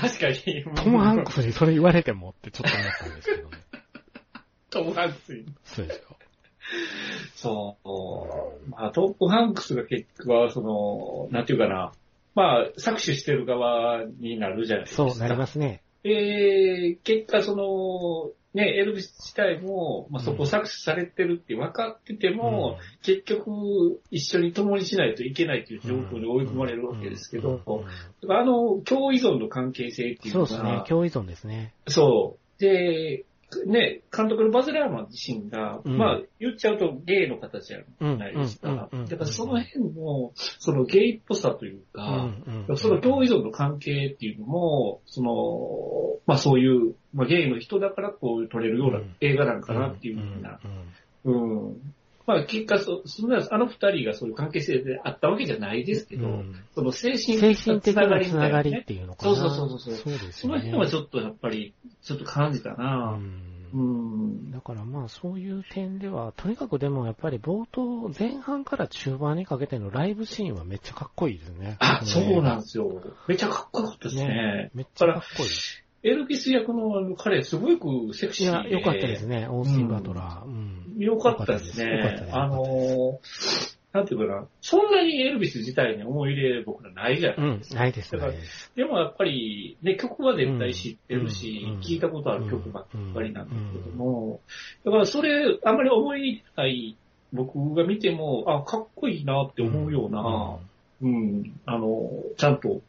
[0.00, 0.64] 確かに。
[0.74, 3.58] トム・ハンクスにそれ言われてもってちょっと思ったんですけどね。
[4.70, 5.46] トム・ハンクスに。
[5.64, 6.16] そうですよ。
[7.36, 7.76] そ
[8.66, 8.70] う。
[8.70, 11.92] まあ、トム・ハンクスが結局は、その、なんていうかな。
[12.34, 15.08] まあ、搾取してる側になるじゃないですか。
[15.08, 15.82] そうなりますね。
[16.02, 27.60] で、結果その、ね、エルビス自体も、まあ、そこ搾取されてるって分かってても、結局一緒に共にしないといけないという状況に追い込まれるわけですけど、
[28.28, 31.72] あの、共依存の関係性っていうのが、そうですね、共依存ですね。
[31.86, 32.60] そう。
[32.60, 33.24] で、
[33.66, 38.88] ね、監督のバズ・ラーマン自身が、うんまあ、言っちゃうとゲイの形じゃないですか。
[38.90, 42.30] だからその辺の、そのゲイっぽさというか、
[42.76, 50.60] その共依存の関係っていうのも、その、まあそういう、まあゲイの人だからこう撮れるような映画なんかなっていうふうな。
[51.24, 51.94] うん。
[52.30, 59.34] まあ結果そ、そんな、あの二人がそういう関係性であったわけじゃないですけど、うんその精神精神的なつみたないがりねっていうのかな。
[59.34, 60.58] そうそうそうそうそうですその。
[60.58, 63.18] 辺はちょっとやっぱり、ちょっと感じたな
[63.72, 64.50] ううんん。
[64.52, 71.76] だからまあそういう点では、とにかくでもやっぱり冒頭、前半から中盤にかけてのライブシーンはめっちゃかっこいいですね。
[71.80, 73.02] あ、そうなんでですよ。
[73.26, 74.70] めっちゃかっこよかったですね。
[74.74, 75.48] めっちゃかっこいい。
[76.02, 78.70] エルビス役の彼、すごくセクいや、シーで。
[78.70, 80.46] よかったですね、オースティン・バトラー。
[80.46, 80.89] うん。
[81.04, 81.96] よかったですね。
[81.96, 82.36] よかったです。
[82.36, 87.80] あのー、なんていうかな、そんなにエルビス自体に思い入れ僕らないじゃうんないです、か。
[87.80, 88.72] ないです、だからないです。
[88.76, 94.40] でもやっぱり、ね、曲は絶対知ってるし、うん聞いたことある曲ばっかりなんだけども、
[94.84, 96.96] だからそれ、あんまり思い入れない
[97.32, 100.58] 僕が見ても、あ、かっこいいなって思うような、
[101.02, 102.82] うん、あの、ちゃんと、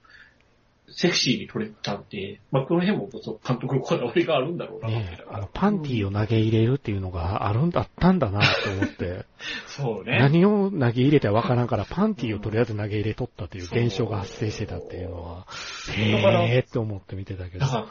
[0.93, 3.10] セクシーに撮れたんで、まあ、この辺も
[3.45, 9.25] 監督のこだわりがあるんだろうな、ねえ、あの、パンティーを投げ入れるっていうのがあるんだったんだなって思って、
[9.67, 10.19] そうね。
[10.19, 15.47] 何を投げ入れてわからんから、パンティーをとりあえず投げ入れとったっていう現象が発生してたっていうのは、
[15.95, 17.67] へーって思って見てたけどだ。
[17.67, 17.88] か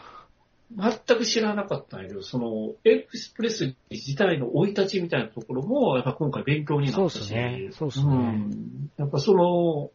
[0.77, 7.19] ら、全く知らなかったんやけど、その、エルビス・プレス自体の生い立ちみたいなところも、やっぱ今回勉強になったし。
[7.19, 9.91] そうっすねそうっすねんやっぱその、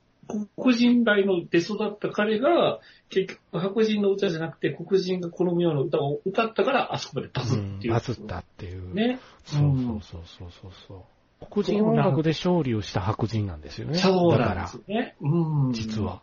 [0.58, 7.94] 黒人大の出育った彼が、結局白人の歌じゃなくて黒人が好むような歌を歌ったから、あそこまでバズっていう。
[7.94, 8.94] バズったっていう。
[8.94, 9.20] ね。
[9.46, 11.48] そうそうそうそうそうそう。
[11.50, 13.98] 黒人音楽で勝利をした白人なんですよね。
[13.98, 15.16] そうだからなんです、よね。
[15.22, 15.74] うん。
[15.74, 16.22] 実は。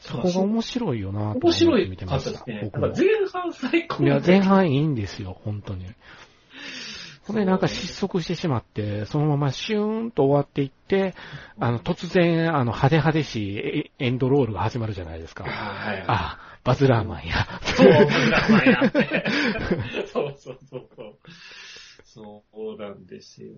[0.00, 2.44] そこが面白いよな面白って見いかてました。
[2.46, 2.60] 前
[3.30, 5.86] 半最高いや、前半いいんですよ、本当に。
[7.26, 11.14] ほんで、なんか失速してしまって、そのままシューンと終わっていって、
[11.58, 15.44] あの、突然、あの、派手派手しいエエンドロールが始まるじゃないですか。
[15.44, 16.04] はいはい。
[16.06, 17.46] あ、バズラーマンや。
[17.62, 19.24] そう、僕ら前やって。
[20.12, 21.18] そうそうそうそう。
[22.04, 23.54] そうなんですよ。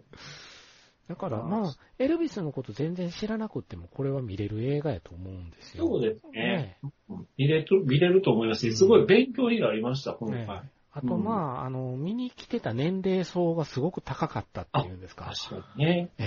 [1.09, 5.87] だからまあ、エルビスのこと全然知らなくっても、これは見れる映画やと思うんですよ。
[5.87, 6.79] そうですね。
[6.83, 6.91] ね
[7.37, 10.63] 見れる、見れると思いますし、すごい勉強になりました、今ね回。
[10.97, 15.31] あとまあ、あの、見に来てた年齢層がすごく高かったっていうんですか。
[15.51, 16.11] 確かにね。
[16.17, 16.25] え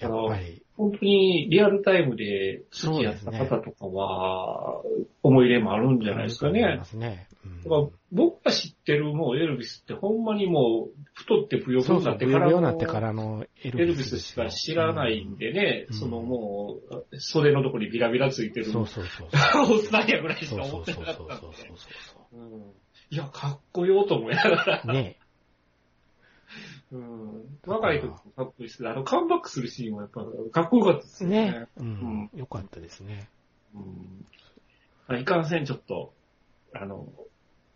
[0.00, 0.62] え、やっぱり。
[0.76, 4.80] 本当にリアルタイムで好きやった方とかは、
[5.24, 6.84] 思い入れもあるんじゃないですかねあると思いま。
[6.84, 7.28] すね。
[7.44, 19.28] うん僕が知ってるもうエルビスってほんまにもう太って不そうそう、要になってからのなってからのエエルルビスしか知らないんでね、うんそのもう袖のとこにビラビラついてるそうそうそう。
[19.76, 22.62] オスナイヤぐらいしかそうそ思ってなかうそうそうったんでそうそううん
[23.12, 24.84] いや、かっこよと思いながら。
[24.84, 25.18] ね
[26.90, 31.50] うん若い時もかっこいいですあの、カムバックするシーンはやっぱかっこよかったですよね。
[31.50, 31.66] ね。
[31.76, 32.30] うん。
[32.34, 33.28] よかったですね。
[33.74, 34.26] うん
[35.08, 36.14] あいかんせん、ちょっと、
[36.72, 37.06] あの、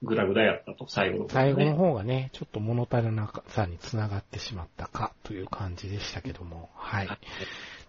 [0.03, 6.71] グダグダやったと、最後の、最後の方がね、ちょっと物足りなさにつながってしまったかという感じでしたけども。
[6.75, 7.09] はい。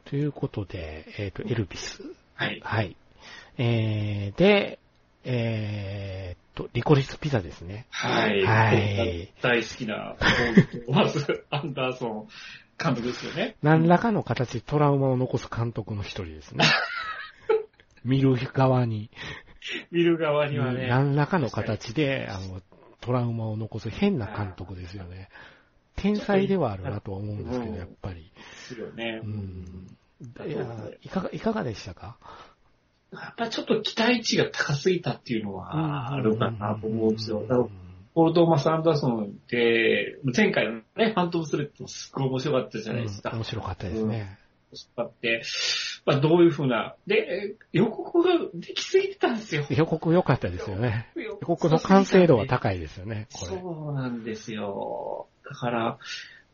[0.03, 2.03] ということで、えっ、と、エルビス。
[2.35, 2.59] はい。
[2.61, 2.97] はい。
[3.57, 4.79] えー、で、
[5.23, 7.85] えー、と、リコリスピザですね。
[7.91, 8.43] はい。
[8.43, 10.15] はい大好きな、
[10.89, 12.27] まず、 アンダーソン
[12.83, 13.55] 監督ですよね。
[13.61, 16.65] 何らかの形でトラウマを残す監督の一人ですね。
[18.03, 19.11] 見る側に。
[19.91, 20.87] 見る側にはね。
[20.87, 22.61] 何らかの形で、あの、
[23.01, 25.29] トラウマを残す変な監督ですよね。
[25.95, 28.31] 天才ではあるなとは思うんですけど、うんやっぱり。
[28.35, 29.21] ですよね。
[29.23, 29.87] うん。
[30.47, 30.65] いや、
[31.01, 32.17] いかが、いかがでしたか？
[33.11, 37.41] やっぱりちょっと期待値が高すぎたっていうのはあるかなと思うんですよ。
[37.41, 37.67] だから
[38.17, 43.29] ポール・トーマス・アンダーソンって、前回のね、ファントム・スレッドもすっごい面白かったじゃないですか。
[43.29, 44.39] うん面白かったですね。
[44.95, 45.43] あって、
[46.05, 49.65] まあ、どういうふうな、で、予告ができすぎてたんですよ。
[49.69, 51.11] 予告良かったですよね。
[51.15, 53.59] 予予告の完成度は高いですよね、これ。
[53.59, 55.27] そうなんですよ。
[55.45, 55.97] だから、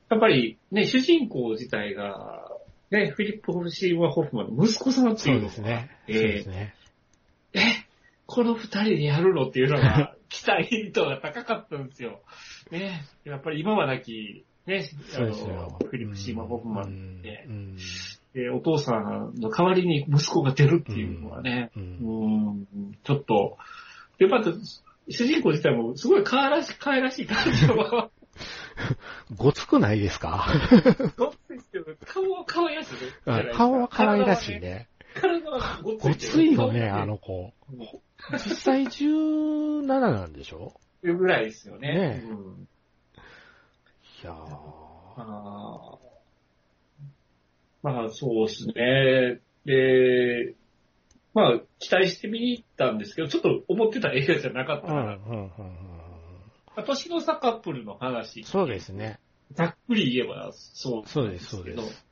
[0.09, 2.51] やっぱりね、主人公自体が、
[2.93, 5.89] ね、フィリップ・ホルシーマ・ホフマンの息子さんってそいううのがですね。
[6.07, 6.75] えそうですね。
[7.53, 7.59] え、
[8.27, 12.21] この二人でやるのっていうのが、 期待度が高かったんですよ。
[12.69, 13.03] ね。
[13.25, 15.77] やっぱり今はなき、ね、あそうですよの、。
[15.79, 17.77] フィリップ・シーマン・ホフマンでう、ん
[18.35, 21.85] でお父さんの代わりに息子が出るっていうのはね、ううん
[22.61, 22.67] ん、
[23.03, 23.57] ちょっと、
[24.19, 24.51] で、また、
[25.09, 28.11] 主人公自体もすごい可愛らしい、可愛らしい感じの、
[29.35, 30.47] ごつくないですか？
[31.17, 34.59] ごっついけど、顔は可愛らしいねあ顔は可愛らしい。
[34.59, 34.87] ね。
[35.15, 36.31] 体はごっつごいけど。
[36.31, 37.53] ついよね、あの子。
[38.31, 40.73] 実際17なんでしょ？
[41.03, 41.93] いうぐらいですよね。
[41.93, 42.67] ねうん
[44.23, 44.35] いやー。
[45.17, 46.03] あー
[47.83, 49.41] まあ、そうですね。
[49.65, 50.55] で、
[51.33, 55.92] まあ、期待して見に行ったんですけど、ちょっと思ってた映画じゃなかったうん、うん、うんうん。
[56.81, 59.19] 年の差カップルの話、そうですね。
[59.51, 61.83] ざっくり言えばそうそうで、すすけど。
[61.83, 62.05] そうです。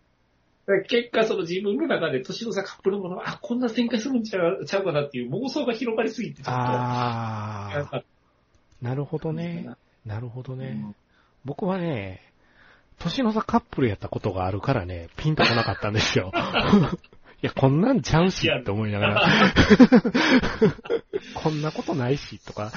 [0.88, 9.70] 結果、その自分の中で年の差カップルもの、あ、こんな展開するんちゃうちゃうかなっていう妄想が広がりすぎて、ちょっと、あなんかー、なるほどね。
[10.06, 10.82] なるほどね。
[10.86, 10.96] うん
[11.44, 12.22] 僕はね、
[13.00, 16.32] 年の差カップルやったことがあるからね、ピンとこなかったんですよ。
[17.42, 19.22] いや、こんなんちゃうしって思いながら。
[21.34, 22.72] こんなことないし、とか。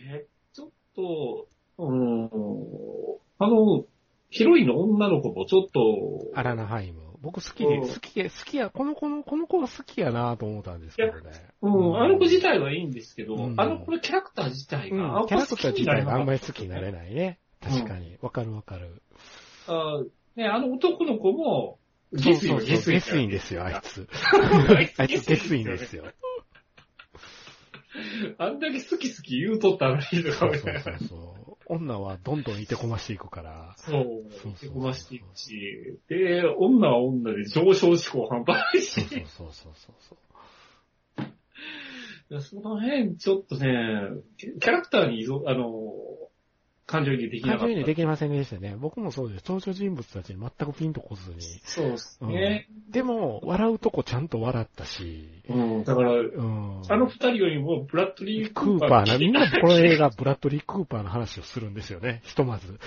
[0.00, 1.48] えちょっと、
[1.78, 2.24] うん、
[3.38, 3.84] あの、
[4.30, 7.10] ヒロインの女の子もちょっと、アラナハイム。
[7.22, 11.30] 僕好きで、うん好きで、好きや、この子の、この子は好きやなと思ったんですけどね。
[11.60, 16.38] うん、あの子自体はいいんですけど、うんあの子のキャラクター自体うが、キャラクター自体があんまり。
[16.38, 17.38] り好きになれないね。
[17.60, 18.16] 確かに。
[18.22, 19.02] わかるわかる。
[19.66, 20.02] あ
[20.36, 21.78] ね、あの男の子も、
[22.12, 22.52] ゲスイ
[23.26, 24.08] ンですよ、あいつ。
[24.98, 26.04] あいつゲスインですよ。
[28.38, 31.40] あんだけ好き好き言うとったのにとかそうそうそうそう。
[31.66, 33.74] 女はどんどんいてこましていくから。
[33.76, 40.18] そうそうそう手こましていくし、で、女は女で上昇志向半端ないしそう、そうそうそうそう。
[42.40, 43.66] その辺、ちょっとね、
[44.36, 45.92] キャラクターに依存、あの、
[46.90, 47.66] 感情移入できなかった。
[47.66, 48.76] 感情移入できませんでしたね。
[48.76, 49.44] 僕もそうです。
[49.46, 51.40] 登場人物たちに全くピンとこずに。
[51.62, 52.66] そうですね。
[52.90, 55.28] でも、笑うとこちゃんと笑ったし。
[55.48, 56.82] うん、だから、うん。
[56.88, 62.22] あの二人よりも、ブラッドリー・クーパーな、みんなこの映画、ブラッドリー・クーパーの話をするんですよね。
[62.26, 62.80] ひとまず。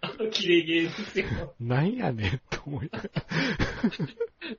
[0.00, 1.54] あの綺麗ゲーですよ。
[1.60, 3.10] なんやねん、と思いながら。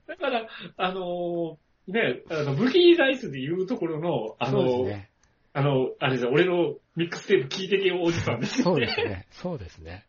[0.08, 5.10] だから、あのね、あの、ブギーライスで言うところの、あの、ね。
[5.54, 8.88] あの、あれですよ、俺のミックステープ聞いてけよおじさんですよそうね。
[8.88, 9.28] ですね。
[9.32, 10.06] そうですね。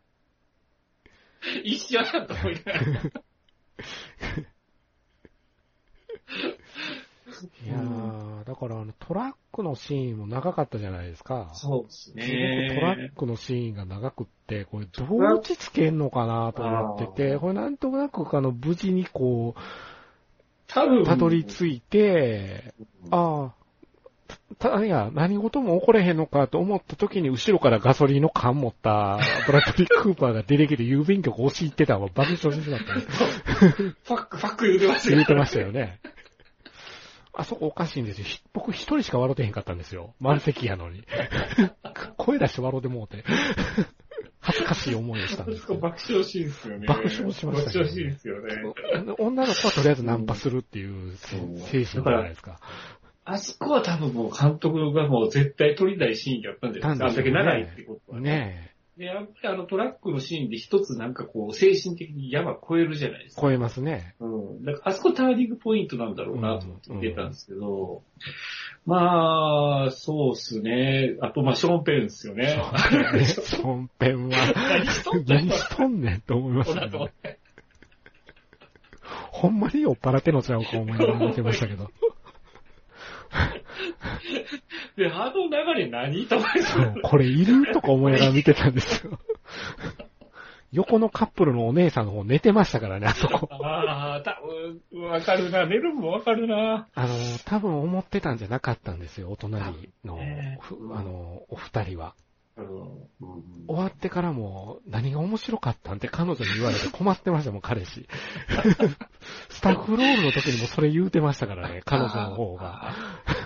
[1.63, 2.85] 一緒だと思いながら。
[7.65, 11.51] いやー、だからあのトラックのシーンも長かったじゃないですか。
[11.53, 12.71] そうですすごくね。
[12.75, 19.61] トラックのシーンが長くって、これどう落ち着けんのかなと思ってて、これなんとなくあの無事にこう、
[20.67, 22.73] たどり着いて、
[23.11, 23.64] ああ、
[24.59, 33.01] た、いや、何事も起これへんのかと思った時に後ろからガソリンの缶持ったブラッドリー・クーパーが出てきて郵便局押し入ってたのが爆笑してしまったね。
[33.01, 35.99] ファック、ファック言うてましたよ言うてましたよね。
[37.37, 38.25] あそこおかしいんですよ。
[38.25, 40.15] ひ僕一人しか笑ってへんかったんですよ。
[40.19, 41.03] 満席やのに。
[42.17, 43.23] 声出して笑うてもうて。
[44.39, 45.79] 恥ずかしい思いをしたんですけど。
[45.79, 46.87] 爆笑シーンですよね。
[46.87, 48.53] 爆笑しましたね爆笑シーンですよね。
[49.17, 52.59] 女の子はとりあえずナンパするっていうせうん精神じゃないですか。
[53.25, 57.07] あそこは多分もう監督がもう絶対撮りたいシーンやったんじゃないですか。
[57.07, 58.21] あんだけ長いってことは。
[58.21, 63.41] ねで、やっぱりあのトラックのシーンで一つなんかこう精神的に山超えるじゃないですえ、か。
[63.41, 64.15] 超えますね。
[64.19, 64.63] うん。
[64.63, 68.03] だからあそこターニングポイントなんだろうなと思って見てたんですけど、
[68.85, 71.17] まあ、そうっすね。
[71.21, 72.61] あと、まあ、ショーンペンですよね。
[73.25, 74.37] ショーンペンは、
[74.77, 77.39] 何しとんだよ何しとんねんと思いましこの後たね。
[79.31, 81.89] ほんまに酔っ払ってんのちゃうか思いながら見てましたけど。
[84.97, 89.19] で、あの流れ何と思ってそうこれいるとか思いながら見てたんですよ。
[90.71, 93.47] 横のカップルのお姉さんの方寝てましたからね、あそこ。
[93.51, 94.41] ああ、た
[94.91, 95.65] ぶん、わかるな。
[95.65, 96.87] 寝るもわかるな。
[96.93, 97.13] あの、
[97.45, 99.63] 多分思ってたんじゃなかったんですよ、お隣
[100.03, 102.13] の、ねふあの、お二人は。
[102.57, 103.05] うん
[103.67, 108.07] 終わってからも、何が面白かったんって彼女に言われて困ってましたもん、彼氏。
[109.49, 112.93] スタッフロールの時にもそれ言うてましたからね、彼女の方が。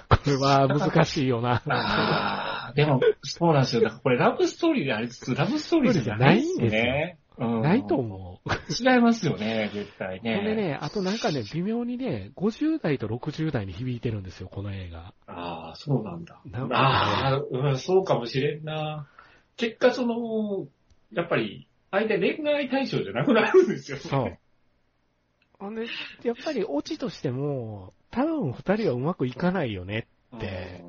[0.10, 2.74] これは難しいよな。
[2.76, 3.84] でも、そうなんですよ。
[3.84, 7.18] だからこれラブストーリーでありつつ、ラブストーリーじゃないんですよね。
[7.40, 8.50] うんないと思う。
[8.72, 10.36] 違いますよね、絶対ね。
[10.36, 15.14] ほんでね、あとなんかね、微妙にね、50代と60代に響いてるんですよ、この映画。
[15.28, 16.42] ああ、そうなんだ。
[16.46, 19.08] なんああ、うん、そうかもしれんな。
[19.56, 20.68] 結果、その、
[21.12, 24.04] やっぱり、相手恋愛対象じゃなくなるんですよ、ね。
[24.04, 24.38] そう。
[25.60, 25.88] ほんで、
[26.24, 30.84] やっぱりオチとしても、多分二人はうまくいかないよねって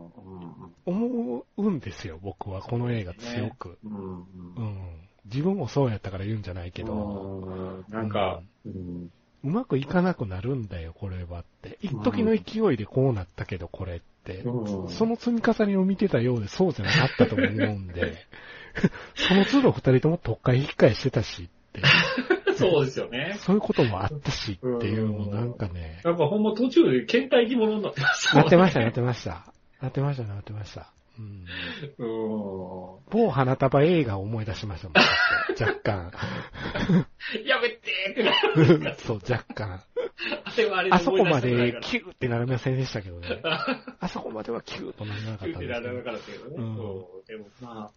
[0.87, 3.79] 思うんですよ、僕はこの映画強く。
[3.85, 5.10] うんうんうん。
[5.33, 9.11] 自分もそうやったから言うんじゃないけど、うんなんか、うん
[9.43, 11.79] うまくいかなくなるんだよ、これはって。
[11.81, 14.39] 一時の勢いでこうなったけど、これって。
[14.45, 18.27] うんその積み重ねを見てたようでそうじゃなかったと思うんで、
[19.17, 21.81] その都度二人とも特会引き換えしてたしって、
[22.55, 23.37] そうですよね。
[23.39, 29.53] そういうこともあったしっていうのもなんかね、なんかほんま途中で倦怠期者になってましたなってました、なってました。
[29.81, 30.93] なってました、なってました。
[31.19, 31.45] うん
[31.99, 32.09] うん。
[33.11, 34.97] 某花束映画を思い出しましたもん、
[35.61, 36.13] 若干。
[37.45, 38.95] やめてーってなる。
[39.01, 39.83] そう、若干。
[40.45, 43.41] あれはあれあそこまでキューってなりませんでしたけどね。
[44.01, 46.55] あそこまではキューとならなか言ったですけどうてられなかったけどね。
[46.57, 46.77] うん
[47.27, 47.93] でもまあ、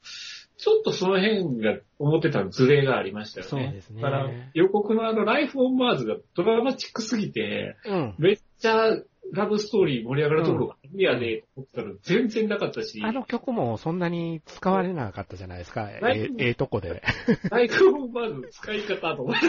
[0.57, 3.49] ちょっとその辺が思ってたズレがありましたよね。
[3.49, 8.15] そうですねだから予告のあのライフオンマーズがドラマチックすぎて、うん。
[8.17, 8.95] めっちゃ
[9.31, 15.89] ラブストーリー盛り上がるところがリアで思ってたら全然なかったし、あの曲もそんなに使われなかったじゃないですか。
[15.89, 17.01] ええええとこで。
[17.49, 19.41] ライフオンマーズの使い方と思って、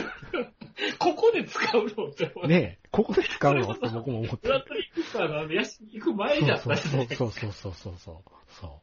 [0.99, 2.49] ここで使うのって思って。
[2.49, 3.71] ねえ、ここで使うの？
[3.71, 7.07] って僕も思ってブラッドリー・クーパーのあの、やし、行く前じゃったそうしね。
[7.15, 8.17] そうそうそうそうそう
[8.49, 8.81] そ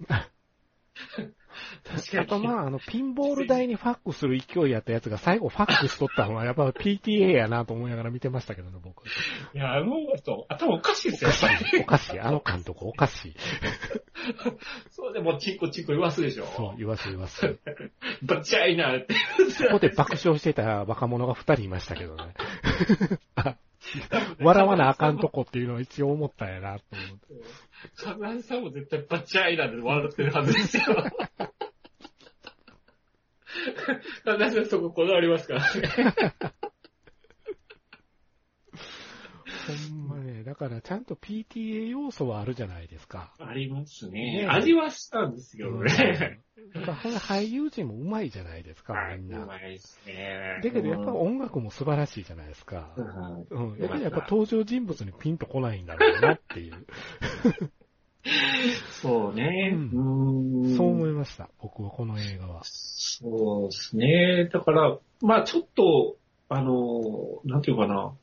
[0.00, 0.04] う。
[1.84, 2.22] 確かに。
[2.24, 9.04] あとまあ、あの、ピンボール台にファックする勢いやったやつが最後ファックしとったのはやっぱ PTA やなと思いながら見てましたけどね、僕。
[9.06, 11.70] いや、あの人、頭おかしいですよ、おかやっぱり。
[11.70, 11.80] しい。
[11.80, 12.20] おかしい。
[12.20, 13.36] あの監督おかしい。
[14.90, 16.46] そうでも、チンコチンコ言わすでしょ。
[16.46, 17.58] そう、言わす言わす。
[18.22, 19.14] バッチャイなって。
[19.50, 22.34] そこで爆笑してた若者が二人いましたけどね。
[23.36, 23.56] あ
[24.40, 27.24] 笑わなあかんとこっていうのは一応思ったんやなと思って。
[27.94, 30.84] サザンさんも絶対バッチャイなって笑ってるはずですよ。
[34.24, 35.88] サザンさんそここだわりますからね。
[39.66, 43.32] ほんまね、だからちゃんと PTA 要素はあるじゃないですか。
[43.38, 44.46] ありますねね。
[44.46, 46.40] 味はしたんですけどね。
[46.74, 49.42] だからほんで俳優陣も上手いじゃないですか、みんな。
[49.44, 50.60] うまいですね。
[50.62, 52.92] だけどやっぱ音楽も素晴らしいじゃないですか。
[52.96, 53.78] うんうん。
[53.78, 56.86] やっぱりやっぱ登場人物にピンとこないんだろうなっていう。
[59.02, 59.72] そうね。
[59.74, 62.60] ううんそう思いました、僕はこの映画は。
[62.64, 64.48] そうですね。
[64.52, 66.16] だから、まあちょっと、
[66.48, 66.72] あの、
[67.44, 68.14] なんていうかな。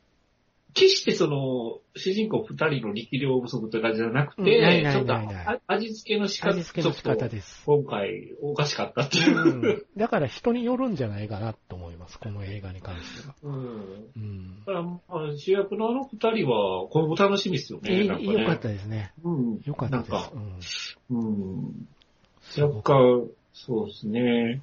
[0.74, 7.62] 決してその、主人公二人の力量不足とかじゃなくて、うんないないちょっとないないあ味付けの仕方、味付けの仕方です。
[7.66, 9.36] 今回おかしかったっていう。
[9.36, 9.82] うん。
[9.96, 13.34] だから人によるんじゃないかなと思います、この映画に関しては。
[13.42, 14.10] うん。
[14.16, 14.64] うんだ。
[14.66, 18.04] から、まあ、主役のあの二人は、今後楽しみですよね。
[18.04, 19.12] えなんかねよかったですね。
[19.22, 19.60] うん。
[19.64, 21.18] よかったでなんかす。、うん。
[21.18, 21.88] うん。
[22.58, 24.62] 若干、そうですね。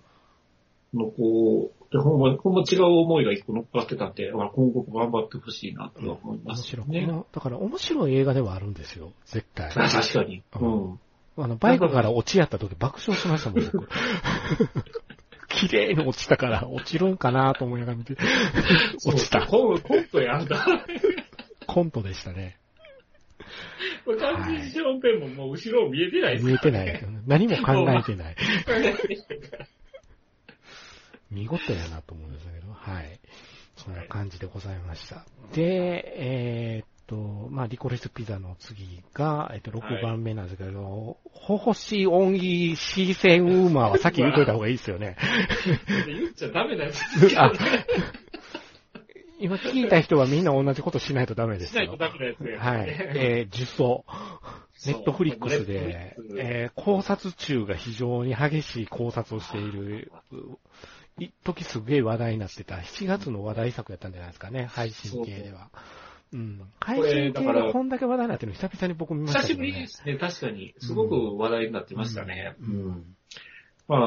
[0.94, 6.86] のこう、でほんま、ほんま違う思いが一個乗っかってたんで、まあ今後も頑張ってほしいなとは思いま面白い。
[6.86, 7.06] すよね。
[7.08, 9.70] このだから面白い映画ではあるんですよ、絶対。
[9.70, 10.44] あ 確かに。
[10.60, 11.00] ううんん。
[11.38, 13.90] あの、バイクから落ちやった時爆笑しましたもん、僕。
[15.50, 18.16] 綺麗に落ちたから、落ちるんかなと思いながら見て、
[19.06, 19.48] 落ちた。
[19.48, 19.82] コン
[20.12, 20.64] トやんだ。
[21.66, 22.58] コントでしたね。
[24.06, 27.04] これ完全にションペンももう後ろ見えてないです見えてない。
[27.26, 28.36] 何も考えてない。
[31.32, 31.36] い。
[31.36, 33.20] 見事やなと思いましたけど、はい。
[33.76, 35.26] そんな感じでございました。
[35.54, 37.16] で、えーっと、
[37.50, 45.18] まあ、リコレスピザの次が、えっと、6番目なんですけど、ほほしオンギシーセンウーマーはさっき言うといた方がいいですよね。
[46.06, 46.92] 言っちゃダメなや。
[49.42, 51.84] 今聞いた人はみんな同じことしないとダメですよ。
[51.84, 52.90] しないとダメなやつやはい。
[52.90, 54.04] えー、呪詛。
[54.86, 60.58] ネットフリックスで、えー考察中が非常に激しい考察をしている、う
[61.20, 65.70] 一時すげえ話題になってた、7月の話題作やったんじゃないですかね、配信系では。
[66.34, 66.62] うん。
[66.80, 69.66] 配信系だからでこんだけ話題になってるの久々に僕見ました久しぶ。
[69.66, 70.74] りですね、確かに。
[70.80, 72.56] すごく話題になってましたね。
[72.62, 73.16] うんうん
[73.90, 74.02] まあ、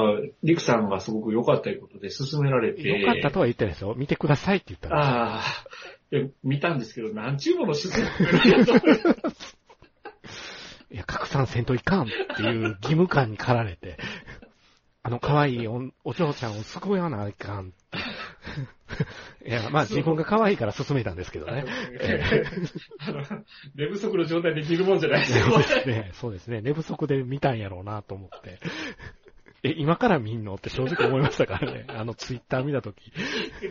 [0.45, 2.89] リクさんがすごく良かったということで勧められて。
[2.89, 3.95] よかったとは言ってないですよ。
[3.97, 5.39] 見てくださいって言ったら。
[5.39, 5.43] ああ、
[6.45, 9.33] 見たんですけど、何ちゅうもの沈めるんだと思って
[10.93, 12.07] いや、拡散せんといかんっ
[12.37, 13.99] ていう義務感に駆られて、
[15.05, 17.73] あの可愛いおお嬢ちゃんを救わないかん。
[19.45, 21.65] いや、まあ自分が可愛いから進めたんですけどね。
[23.01, 23.21] あの、
[23.75, 25.45] 寝不足の状態できるもんじゃないですよ。
[25.47, 26.11] そうですね。
[26.13, 26.61] そうですね。
[26.61, 28.61] 寝不足で見たんやろうなと思って。
[29.65, 30.55] え、今から見んの？
[30.55, 31.85] って正直思いましたからね。
[31.89, 33.13] あのツイッター見たとき。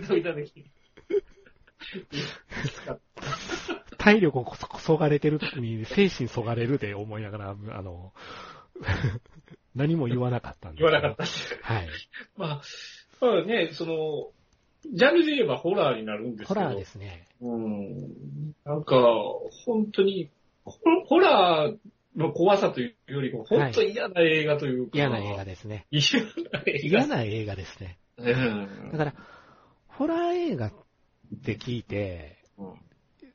[0.07, 0.71] どういた時に。
[3.97, 8.13] 体力をそそがれてるときに精神そがれるで思いながら、あの、
[9.76, 10.80] 何も言わなかったんで。
[10.80, 11.45] 言わなかったし。
[11.61, 11.89] はい。
[12.38, 12.61] まあ、
[13.22, 14.32] まあね、その、
[14.93, 16.59] ジャンルで言えばホラーになるんですけど。
[16.59, 17.28] ホラーですね。
[17.41, 18.53] うん。
[18.65, 18.95] なんか、
[19.65, 20.30] 本当に、
[20.65, 20.74] ホ
[21.07, 24.91] ホラーの怖さというよりも、本当に嫌な映画というか。
[24.93, 25.88] 嫌な映画ですね。
[25.91, 26.99] 嫌な映画。
[26.99, 27.97] 嫌な映画ですね。
[28.17, 29.13] うんだから、
[29.88, 30.74] ホラー映画っ
[31.43, 32.74] て聞いて、うん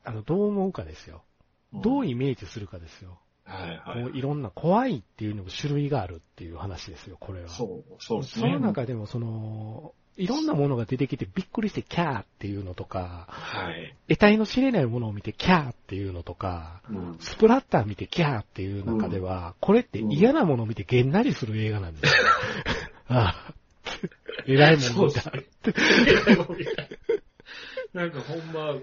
[0.07, 1.25] あの、どう思うかですよ。
[1.73, 3.19] どうイメージするかですよ。
[3.47, 4.17] はいはい。
[4.17, 7.49] いろんな怖いっていうのも種類があるっていう話ですよ、これは。
[7.49, 8.53] そう、そうですそね。
[8.53, 13.95] の中でも、その、いろんなものが出てきてびっくりしてキャーっていうのとか、はい。
[14.09, 17.17] 得体の知れないものを見てキャーっていうのとか、うん。
[17.19, 22.23] スプラッター見てキャーっていう中では、これって嫌なものを見てげんなりする映画なんですよ。
[23.09, 23.53] ああ、
[24.45, 25.31] 偉いもん見た。
[27.93, 28.75] なんかほんま、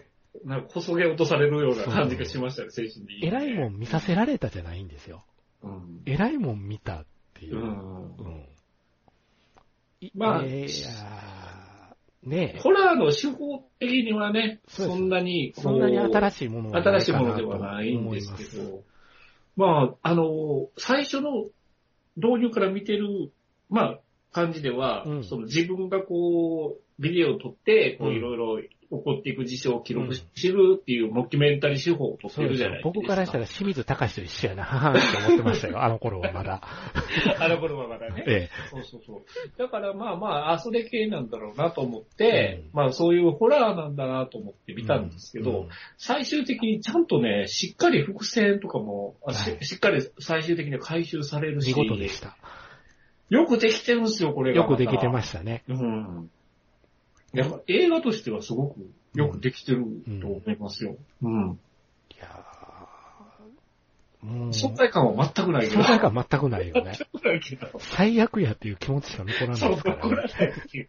[0.44, 3.26] なんか細毛落とされるような感じがしましたね、精神的に。
[3.26, 5.24] 偉いもん見させられたじゃないんですよ。
[5.62, 6.02] うん。
[6.06, 7.58] 偉いもん見たっていうう。
[7.60, 8.16] ん。
[8.16, 8.48] うん。
[10.00, 11.24] いまあえー
[12.24, 18.82] ねえホラーの手法的にはね、そんなにそんなに新しいものは新しいものではないんですけど、
[19.56, 21.44] まあ、あの、最初の
[22.16, 23.30] 導入から見てる、
[23.68, 24.00] まあ、
[24.32, 28.60] 感じでは、うんその自分がこう、ビデオを撮って、こううんいろいろ
[28.90, 32.90] 起こっていく事象を記録してるっていうモキュメンタリー手法を撮ってるじゃないですか。
[32.94, 36.60] 僕からしたら清水隆と一緒やな、ははんって思ってましたよ、あの頃はまだ。
[37.40, 38.24] あの頃はまだね。
[38.26, 38.50] ええ。
[38.70, 39.58] そうそうそう。
[39.58, 52.36] だからまあまあ、あ、それ系なんだろうなと思って、うんまあそういうホラーなんだなと思って見たんですけど、うん最終的にちゃんとね、しっかり伏線とかも、はいしっかり最終的には回収されるし、見事でした。
[53.30, 54.62] よくできてるんですよ、これが。
[54.62, 55.64] よくできてまししたね。
[55.66, 55.74] た。
[55.74, 56.30] うん。
[57.34, 59.84] やっぱ映画としてはすごくよくできてる
[60.20, 60.96] と思いますよ。
[61.22, 61.58] うん。
[62.14, 65.82] いやーもう、存在感は全くないけど。
[65.82, 66.96] 存在感全くないよね。
[67.12, 67.68] 全くないけど。
[67.78, 70.32] 最悪やっていう気持ちしか残らない そう、ですから残らね。
[70.32, 70.88] ないっていう。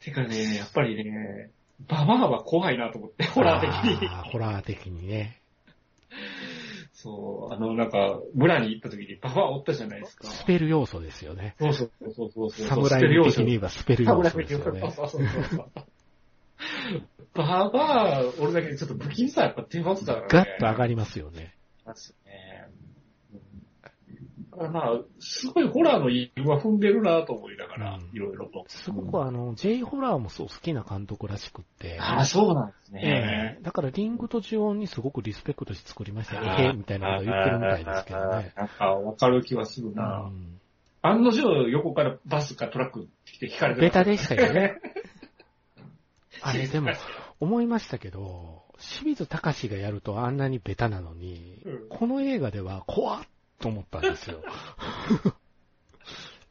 [0.00, 1.50] てかね、やっぱりね、
[1.88, 4.08] ババアは怖いなと思って、ホラー的に。
[4.08, 5.40] ホラー的にね。
[7.04, 10.26] そう、あの、なんか、村に行った時にババアおったじゃないですか。
[10.26, 11.54] スペル要素ですよね。
[11.60, 12.66] そうそうそうそうそう。
[12.66, 14.80] 侍的に言えばスペル要素ですよね。
[14.80, 15.70] そうそうそうそう。
[17.34, 20.26] ババア、俺だけちょっと不気味さやっぱ出ますからね。
[20.30, 21.54] ガッと上がりますよね。
[24.56, 28.64] まあ、すごいホラーの韻は踏んでるなと思いながら、うんいろいろと。
[28.68, 31.98] すごくあの、J ホラーもそう好きな監督らしくって。
[32.00, 33.58] ああ、そうなんですえね。
[33.60, 36.42] えだからリングとジオンにすごくリスペクトして作りましたよ。
[36.44, 38.52] あーえへみたいなこと言ってるみたいですけどね。
[38.56, 40.28] なんか、わかる気はするうな。
[40.28, 40.60] ん
[41.02, 44.60] 案の定、横からバスかトラック来て引かれてベタでしたよね。
[44.60, 44.74] ね。
[46.40, 46.90] あれでも、
[47.40, 53.22] 思いましたけど、清水隆がやるとあんなにベタなのに、うんこの映画では怖っ
[53.58, 54.42] と思ったんですよ。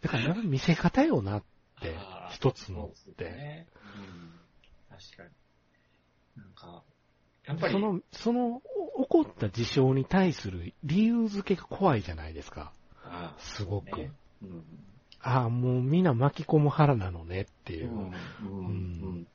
[0.01, 1.43] だから見せ方よなっ
[1.81, 1.95] て
[2.31, 3.25] 一つのって。
[3.25, 3.67] ね。
[3.95, 4.39] うん。
[4.89, 5.29] 確かに。
[6.35, 6.83] なんか、
[7.45, 8.61] やっぱり、その、その、
[8.95, 12.73] お起こった事象に対する理由付けが怖いじゃないですか。
[13.03, 13.97] あすごく。
[13.97, 14.63] ねうん。
[15.21, 18.51] ああ、もうみんな巻き込む腹なのねっていうう。
[18.71, 19.27] ん。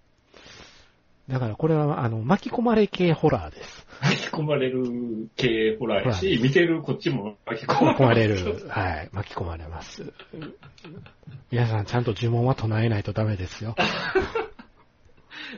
[1.28, 3.86] だからこれは、あの、巻き込まれ系ホラーです。
[4.00, 8.34] 巻き込まれる系ホラーやし、見てるこっちも巻き込ま巻き込まれる。
[8.36, 8.68] れる。
[8.68, 9.08] はい。
[9.12, 10.10] 巻き込まれます。
[11.50, 13.74] 皆さんちゃんと呪文は唱えないとダメですよ。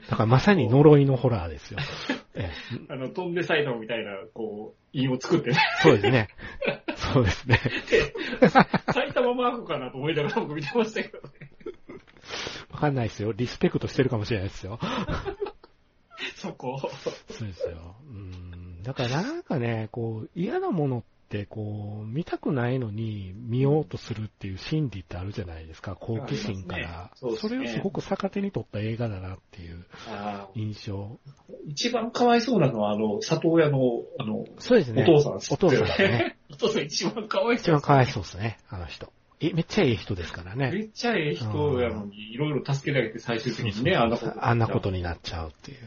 [0.08, 1.78] だからまさに呪いのホラーですよ。
[2.34, 5.58] ええあの、飛んでサイドみたいな、こう、韻を作ってね。
[5.82, 6.28] そうですね。
[6.96, 7.60] そうですね。
[8.92, 11.50] 埼玉マークかなと思いながら僕見てましたけどね。
[12.70, 13.32] わかんないですよ。
[13.32, 14.78] リスペクトしてるかもしれないですよ。
[16.36, 16.78] そこ。
[17.30, 17.96] そうですよ。
[18.08, 18.82] うん。
[18.82, 25.96] だからなんかね、こう、嫌なものって、こう、見たくないのに見ようとするっていう心理ってあるじゃないですか。
[25.96, 26.88] 好奇心から。
[26.88, 29.84] ますねそうですねそれをすごく逆手に取った映画だなっていう
[30.54, 31.18] 印象。
[31.68, 33.78] 一番かわいそうなのは、あの、里親の、
[34.18, 35.02] あの、そうですね。
[35.02, 36.36] お父さんですお父さんね。
[36.50, 37.62] お父さん一番かわいそう。
[37.62, 39.12] 一番かわいそうですね、あの人。
[39.40, 40.70] え、めっちゃいい人ですからね。
[40.70, 44.46] めっちゃええ人やのに、いろいろ助けられて最終的にね、あんなこと。
[44.46, 45.78] あんなことになっちゃうっていう。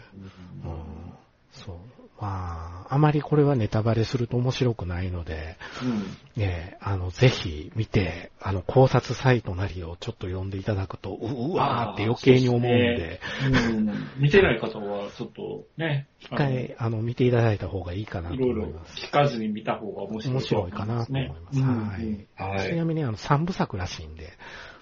[0.64, 1.14] ううんん。
[1.52, 2.03] そう。
[2.24, 6.42] まあ、あまりこれはネタバレすると面白くないので、うん。
[6.42, 14.08] ね、あの、ぜひ見て、あの、考察サイトなりをちょっと読んでいただくと、ううわーって余計に思うんで、うん。
[14.22, 19.06] 見てない方は、ちょっとね、一回、あの、見ていただいた方がいいかなといろいろ思います。
[19.06, 20.36] 聞かずに見た方が面白い。
[20.36, 21.60] 面白いかなと思います。
[21.60, 22.28] はい。
[22.42, 22.70] はい。
[22.70, 24.32] ちなみに、あの、三部作らしいんで、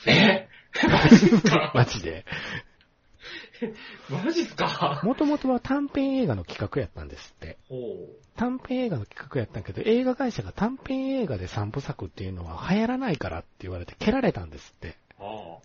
[0.05, 0.47] え？
[1.73, 2.23] マジで。
[4.09, 5.01] マジっすか？
[5.03, 7.57] もともとは短編映画の企画やったんですって。
[7.69, 7.75] ほ
[8.35, 14.97] 短編映画の企画やったんやけど、映画会社が短編映画で三部作っていうのは流行らないからって言われて蹴られたんですって。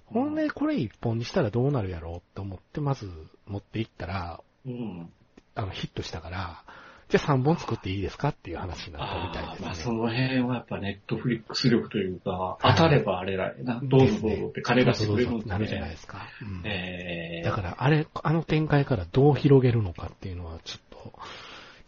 [0.07, 3.11] ほんで、これ一本にしたらどうなるやろうって思って、まず
[3.47, 5.11] 持っていったら、うん。
[5.55, 6.65] あの、ヒットしたから、
[7.09, 9.67] じゃあ3本作っていいですかっていう話になったみたいですね。
[9.67, 13.81] まあその辺はやっぱネットフリックス力というか、当たればあれだよな。
[13.83, 15.95] どうぞどうぞって金出してくれるんなるじゃないね。
[15.95, 16.27] ですか。
[16.43, 21.13] うんええだから、あれ、あの展開からどう広げるのかっていうのは、ちょっと、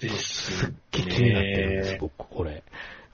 [0.01, 2.63] ですすっげえ気になってるんです、ね僕、これ。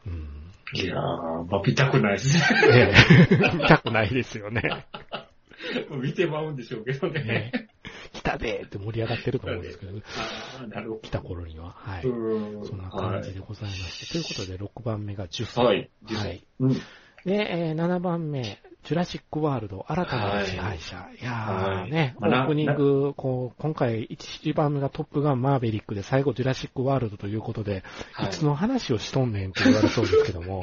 [0.07, 0.45] うん。
[0.75, 2.45] いやー、まあ見たくないですね。
[2.75, 2.93] え
[3.31, 4.85] え見たくないですよね。
[6.01, 7.23] 見てまうんでしょうけどね。
[7.23, 7.69] ね
[8.13, 11.71] 来たでーって盛り上がってると思うんですけど、 ああ、なるほ来た頃には。
[11.71, 12.03] はい。
[12.03, 14.13] そんな感じでございまして。
[14.13, 15.65] ということで、6番目が10歳。
[15.65, 15.91] はい。
[16.05, 16.47] はい。
[16.61, 16.75] うん。
[16.75, 16.81] で、
[17.27, 21.09] えー7番目、ジュラシックワールド、新たなる支配者。
[21.19, 27.83] い、やはいーね、オープニング、こう、今回1番目がトップガンマーベリックで、最後ジュラシックワールドということで、
[28.13, 30.63] はいいつの話をしとんねんって言われそうですけども、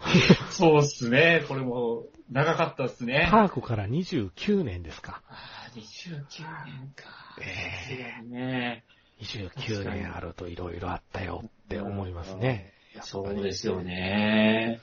[0.48, 1.44] そうっすね。
[1.46, 3.28] これも長かったっすね。
[3.30, 5.20] パークから29年ですか。
[5.28, 7.04] ああ、29年か。
[7.40, 8.84] ええさすがにね。
[9.20, 12.72] 29年あると色々あったよって思いますね。
[13.02, 14.80] そうですよね。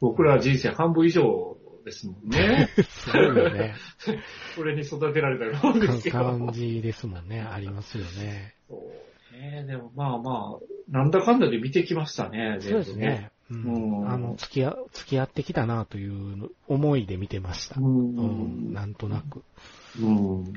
[0.00, 2.68] 僕ら人生半分以上ですもんね。
[2.88, 3.74] すごいよね。
[4.56, 6.18] これに育てられたようですけど。
[6.18, 7.40] 感じですもんね。
[7.40, 8.54] ありますよね。
[8.68, 9.64] そうね。
[9.66, 13.30] でもまあまあ、なんだかんだで見てきましたね、そうですね。
[13.50, 17.74] ううんん、あの、付き合、付き合ってきたなという思いで見てました。
[17.74, 18.28] 全部ね。
[18.28, 19.42] ううんん、なんとなく。
[20.00, 20.52] うん。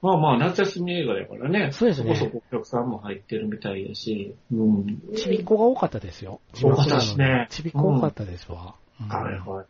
[0.00, 1.72] まあまあ、夏休み映画だからね。
[1.72, 4.34] そうですねそこそこお客さんも入ってるみたいだし。
[4.52, 5.02] うん。
[5.16, 6.40] ちびっこが多かったですよ。
[6.54, 8.74] 多かったですねちびっこ多かったですわ。
[9.00, 9.66] うんはいはい。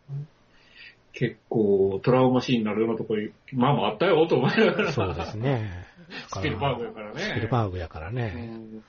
[1.13, 4.93] 結構、トラウマシーンになるようなところ、まあまああったよ、と思いながら。
[4.93, 5.87] そうですね。
[6.29, 7.21] スピルバーグやからね。
[7.21, 8.31] スピルバーグやからうね。
[8.31, 8.83] ん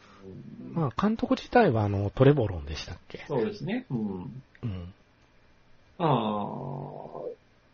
[0.73, 3.25] まあ、監督自体は、あの、トレボロンでしたっけ？
[3.27, 3.85] そうですね。
[3.89, 4.43] うん。
[4.63, 4.93] うん。
[5.97, 6.07] ああ、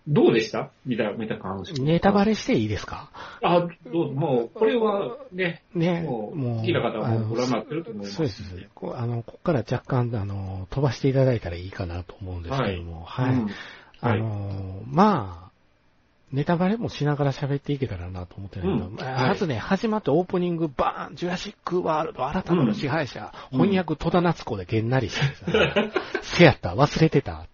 [0.07, 0.71] どうでした？
[0.85, 1.79] 見た、見た感じ。
[1.83, 3.09] ネタバレしていいですか？
[3.43, 6.39] あ、どうもう、これはね、ね、もう。
[6.59, 8.43] 好きな方はもうご覧になってると思いますそうです。
[8.95, 13.33] あの、ここから若干、あの、飛ばしていただいたらいいかなと思うんですけども、はい。
[13.35, 13.49] うん
[14.11, 15.45] あの、まあ、
[16.31, 25.91] ネタバレもしながら喋っていけたらなと思ってるんだけど、うんはいまずね、始まってオープニング、バーン、ジュラシックワールド、新たなる支配者、うん翻訳戸田夏子でげんなりしてるんですよ、
[26.21, 27.47] せやった、忘れてた。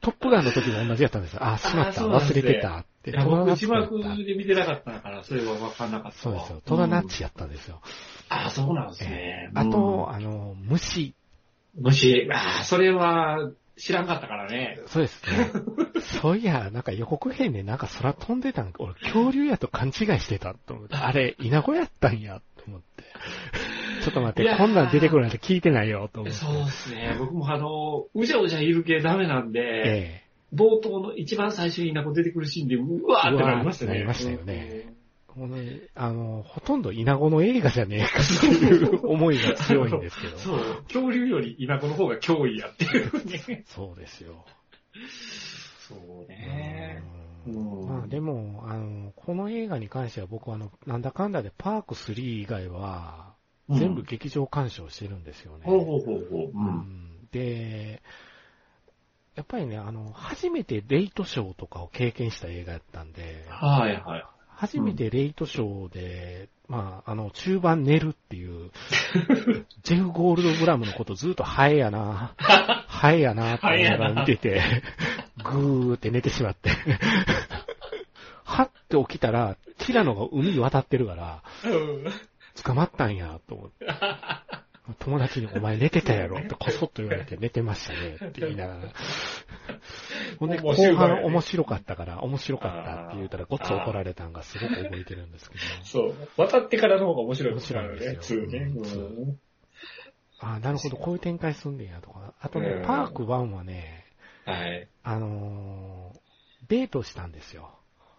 [0.00, 1.44] トップガンの時も同じやったんですよ。
[1.44, 3.12] あ、しまった、忘れてたって。
[3.24, 6.30] 僕字幕で見てなかったから、それは分かんなかったわ。
[6.30, 6.62] そうですよ。
[6.64, 7.80] 戸田ナッうんチやったんですよ。
[8.28, 9.50] あ、そうなんですね。
[9.54, 11.14] あと、あの、虫。
[11.76, 14.80] うん、虫、あ、それは知らんかったからね。
[14.86, 15.50] そうですね。
[16.20, 20.96] そういや、なんか予告編でなんか空飛んでたん俺、恐竜やと勘違いしてたと思って。
[20.96, 23.04] あれ、イナゴやったんや、と思って。
[24.04, 26.38] ちょっと待って、こんなん出てくるなんて聞いてないよ、と思って。
[26.38, 27.16] そうですね。
[27.18, 30.22] 僕もあの、うじゃうじゃいる系ダメなんで、え
[30.54, 33.92] 冒頭の一番最初になんか出てくるシーンで、うわーってなりましたね。
[33.92, 34.94] なりましたよね
[35.36, 35.56] えこの
[35.94, 40.38] あの、ほとんどイナゴの映画じゃねえかっていう 思いが強いんですけど。
[40.38, 43.64] そう、恐竜より稲子の方が脅威やっていうね。
[43.66, 44.44] そうですよ。
[45.88, 45.94] そ
[46.26, 47.02] うね。
[47.06, 47.22] うんうん
[47.88, 53.34] まあでも、あの、この映画に関しては僕はあの、なんだかんだでパーク3以外は、
[53.68, 55.64] 全部劇場鑑賞してるんですよね。
[55.64, 56.46] ほうほうほうほう。
[56.46, 56.50] う。
[56.54, 56.64] うん
[57.24, 58.02] んで、
[59.34, 64.24] やっぱりね、あの、初めてレイトショーとかを経験した映画やったんで、はいはい。
[64.62, 68.70] 初めてレイトショーで、まあ、あの、中盤寝るっていう、
[69.82, 72.32] ジェフ・ゴールドブラムのことずっとハエやな、
[72.86, 74.62] ハエやなって思いながら見てて、
[75.42, 76.70] ぐーって寝てしまって、
[78.46, 81.76] はって起きたら、ティラノが海渡ってるから、う
[82.08, 82.12] ん。
[82.62, 83.86] 捕まったんや、と思って。
[84.98, 88.80] 友達にお前寝てたやろってこそっと言われて寝てましたね って言いながら。
[90.40, 95.64] ほんで、後半面白かったから、面白かったって言うたらごっつ怒られたんがすごく覚えてるんですけど。
[95.84, 96.14] そう。
[96.36, 98.80] 渡ってからの方が面白いですから面ね、白い2ね。
[98.80, 99.40] ですようん
[100.40, 102.34] ああ、なるほど、こういう展開すんねんやとか。
[102.40, 104.04] あとねうん、パーク1はね、
[104.44, 104.88] はい。
[105.04, 106.22] あのー
[106.68, 107.70] デートしたんですよ。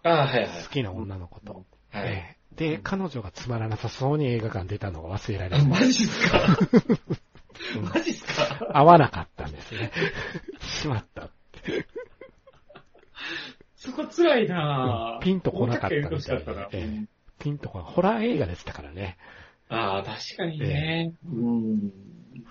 [0.04, 0.64] ああ、はいはい。
[0.64, 1.66] 好きな女の子と。
[1.94, 2.08] はい。
[2.08, 5.68] ええで、彼女がつまらなさそうに映画館出たのが忘れられない。
[5.68, 6.38] マジっすか？
[7.78, 8.26] うんマジっす
[8.60, 8.68] か？
[8.78, 9.92] 合わなかったんですね。
[10.62, 11.30] しまった。
[13.76, 15.24] そこ辛いなぁ。
[15.24, 17.06] ピンとこなかったみたいなええ
[17.40, 17.80] ピンとこ。
[17.82, 19.18] ホラー映画でしたからね。
[19.70, 21.14] ああ、確かにね。
[21.26, 21.92] うん。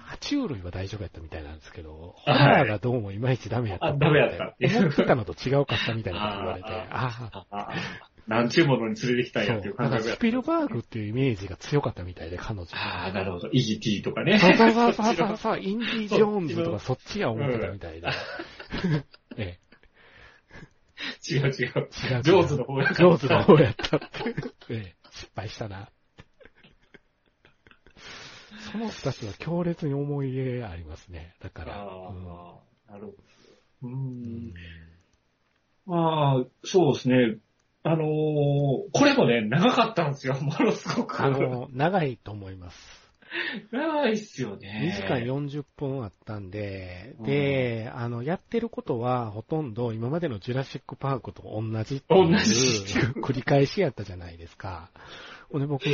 [0.09, 7.69] 爬虫類は大丈夫やったみたいなんですけど、ホはいラーがどうもいまいちダメやったあダメやった思ってたのと違うかったみたいなこと言われて、ああ、
[8.27, 9.47] なんちゅうものに連れてきたん。
[9.47, 12.67] やっていう感覚やスピルバーグっていうイメージが強かったみたいで、彼女。
[12.73, 13.49] ああ、なるほど。
[13.53, 14.39] イジティとかね。
[14.39, 18.09] そうそうそうそうそうインディ・ジョーンズとかそっちや思ってたみたいで。
[19.37, 21.35] ええ。
[21.35, 21.89] 違う違う。
[22.11, 22.23] 違う。
[22.23, 23.11] 上手の方やから。
[23.11, 24.07] 上手の方やったって。
[24.71, 25.89] ええ失敗したな。
[28.73, 31.35] その二つは強烈に思い入れありますね。
[31.41, 31.83] だから。
[31.83, 32.61] あうんあ、
[32.91, 33.13] なるほど。
[33.83, 33.87] う。
[33.89, 34.55] うんん
[35.85, 37.39] まあ、そうですね。
[37.85, 38.09] あのー
[38.93, 40.35] これもね、長かったんですよ。
[40.41, 41.21] ものすごく。
[41.23, 43.03] あの、長いと思います。
[43.73, 44.95] 長いっすよ2ね。
[44.97, 52.85] 時間40分あったんで、うんで、あの、やってることはほとんど今までのジュラシックパークと同じって同いうじ
[53.21, 54.91] 繰り返しやったじゃないですか。
[55.51, 55.85] ほんで僕、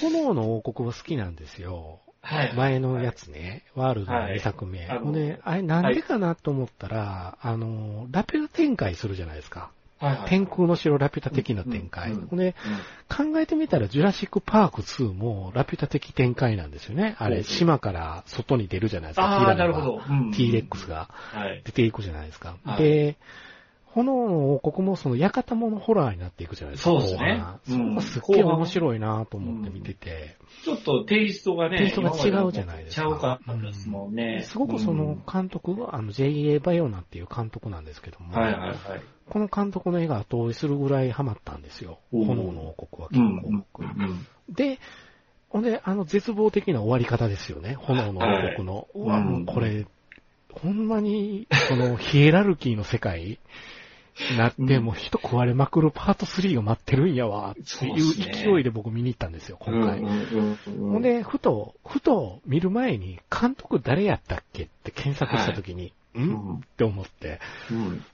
[0.00, 2.00] 炎の王国は好きなんですよ。
[2.20, 2.54] はい。
[2.54, 4.86] 前のやつね、ワールドの2作目。
[4.86, 9.70] はいほんで、あれなんでかなと思ったら、あの、ラピュタ展開するじゃないですか。
[9.98, 10.28] はいはい。
[10.28, 12.12] 天空の城ラピュタ的な展開。
[12.12, 12.54] うんうんほんで、
[13.08, 17.16] 考えてみたら、ジュラシックパーク2もラピュタ的展開なんですよね。
[17.18, 19.24] あれ、島から外に出るじゃないですか。
[19.24, 19.86] ああ、なるほど。
[19.86, 20.02] ど。
[20.08, 21.62] うん T-Rex がはい。
[21.64, 22.56] 出ていくじゃないですか。
[22.64, 23.16] はいで、
[23.98, 26.90] 炎の王国もその館物ホラーになっていくじゃないですか。
[26.90, 30.36] そうですねそこがすっげえ面白いなと思って見てて。
[30.64, 34.42] ちょっとテイストがね、テイストが違うじゃないですかちゃうかったですもんね。
[34.44, 36.58] すごくその監督は、あの J.A.
[36.58, 38.76] バイオナっていう監督なんですけども、はいはいはい。
[39.30, 41.98] この監督の絵が後追いするぐらいハマったんですよ。
[42.12, 43.48] 炎の王国はうん結構。
[43.48, 43.82] うん僕。
[43.82, 44.26] うん。
[44.54, 44.78] で、
[45.50, 47.74] ほんで、あの絶望的な終わり方ですよね。
[47.74, 48.88] 炎の王国の。
[48.94, 49.86] うわ、うんもうこれ、
[50.52, 53.38] ほんまに、このヒエラルキーの世界
[54.30, 54.84] になって、うん。
[54.84, 60.00] もう人食われまくるパート3が待ってるんやわ、っていう勢いで僕見に行ったんですよ、今回。
[60.00, 66.30] うんうんうんほんで、ふと、ふと見る前に、監督誰やったっけって検索したときに、うん？
[66.30, 68.04] んって思って、うん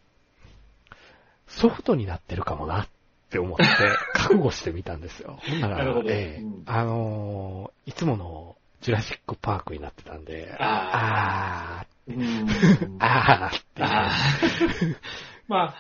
[1.47, 2.88] ソフトになってるかもなっ
[3.30, 3.64] て思って、
[4.14, 5.38] 覚悟してみたんですよ。
[5.42, 6.11] ほんならなるほ、ど。
[6.11, 6.42] ええ。
[6.42, 6.62] うん。
[6.66, 12.16] あのーいつものジュラシックパークになってたんで、ああうん。
[12.18, 13.82] ー、あーって。
[13.82, 14.97] あー。
[15.49, 15.74] ま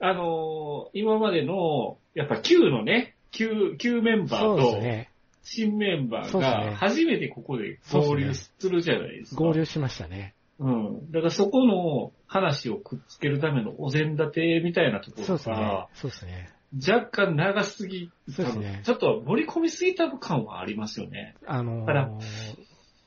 [0.00, 5.10] あ、あのー今までの、やっぱ旧のね、旧、旧メンバーと、ね。
[5.42, 9.44] 新メンバーが初めてここで合流するじゃないですか。
[9.44, 10.34] 合流しましたね。
[10.58, 11.10] うん。
[11.10, 15.88] だからそこの話をくっつけるためのお膳立てみたいなところそうですねが、。
[15.94, 16.50] そうですね。
[16.86, 21.34] 若干長すぎ、そうですねちょっと盛り込みすぎた感はありますよね。
[21.46, 22.10] あのーあら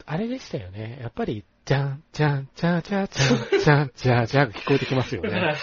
[0.05, 0.97] あれでしたよね。
[1.01, 5.29] やっぱり、じゃん、じゃん、じゃじゃじゃん、じゃん、じゃじゃが聞こえてきますよね。
[5.29, 5.57] だから、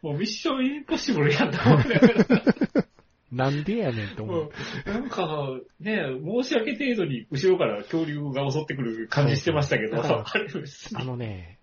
[0.00, 2.00] もうミッションインポッシブルやったもんね。
[3.32, 4.50] なんでやねんと思もう。
[4.86, 6.02] うなんか、ね、
[6.42, 10.24] 申し訳程度に後ろから恐竜が襲ってくる感じしてましたけど、あ
[10.94, 11.58] あのね、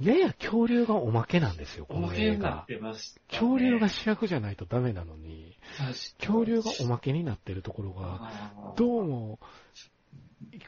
[0.00, 2.66] やや恐竜がおまけなんですよ、この映画。
[2.68, 2.78] ね。
[3.28, 5.56] 恐竜が主役じゃないとダメなのに、
[6.18, 9.38] 恐竜がおまけになってるところが、がどうも、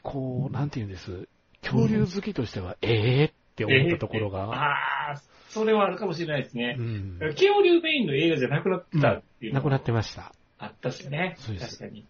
[0.01, 1.27] こう、なんて言うんです、
[1.61, 6.81] 恐竜好きとしては、ええって思ったところが、ああ、それはあるかもしれないですねう。
[6.81, 10.31] ん、恐竜メインの映画じゃなくなったっていうのがなくなってました。
[10.59, 11.35] あったっすよね。
[11.39, 12.05] そうです確かに。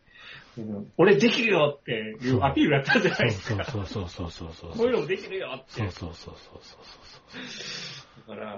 [0.57, 3.63] うん俺できるよっていうアピールやったじゃないですか。
[3.63, 4.71] そうそうそうそう。
[4.71, 5.81] こういうのもできるよって。
[5.81, 6.77] そうそうそうそうそ
[8.31, 8.57] うだから、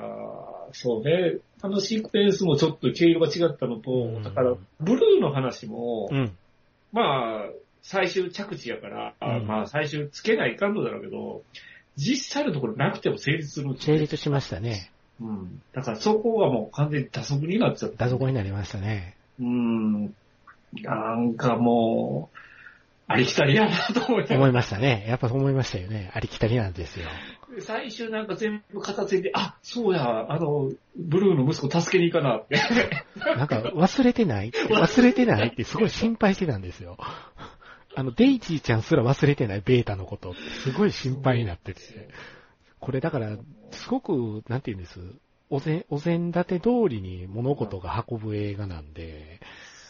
[0.71, 6.07] そうね、あのシークエンスもちょっと毛色が違ったのと、うんだから、ブルーの話も。
[6.11, 6.37] うん。
[6.91, 7.49] まあ、
[7.81, 11.43] 最終着地やから、うんまあ最終つけないかんのだろうけど、
[11.99, 14.89] 実際のところなくても成立する成立しましたね。
[15.19, 15.61] うん。
[15.73, 18.05] だからそこがもう完全に打足になっちゃった。
[18.05, 19.17] 打底になりましたね。
[19.39, 20.15] うん。
[20.81, 22.37] なんかもう、
[23.11, 25.05] ありきたりやなと思い思らいましたね。
[25.07, 26.11] やっぱ思いましたよね。
[26.13, 27.07] ありきたりなんですよ。
[27.59, 32.59] 最終なんか全部片付いて、あ、そうや、あの、ブルーの息子助けに行かなって。
[33.35, 34.51] なんか忘れてない？
[34.51, 36.97] 忘れてないってすごい心配してたんですよ。
[37.99, 40.33] あの、デイジーちゃんすら忘れてないベータのこと
[40.63, 41.81] すごい心配になってて。
[42.79, 43.37] これだから、
[43.71, 44.99] すごく、なんて言うんです？
[45.49, 49.41] お膳、お膳立て通りに物事が運ぶ映画なんで、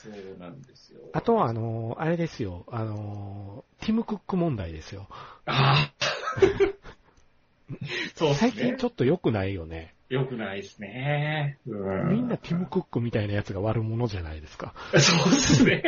[0.02, 1.02] そうなんですよ。
[1.14, 5.08] あとはあの、あれですよ、あの、ティム・クック問題ですよ。
[5.46, 5.92] あ
[8.16, 8.52] そうですね。
[8.52, 9.94] 最近ちょっと良くないよね。
[10.10, 11.60] 良くないですね。
[11.68, 14.74] うんみんなティム・クックみたいなやつが悪者じゃないですか。
[14.94, 15.84] そうですね。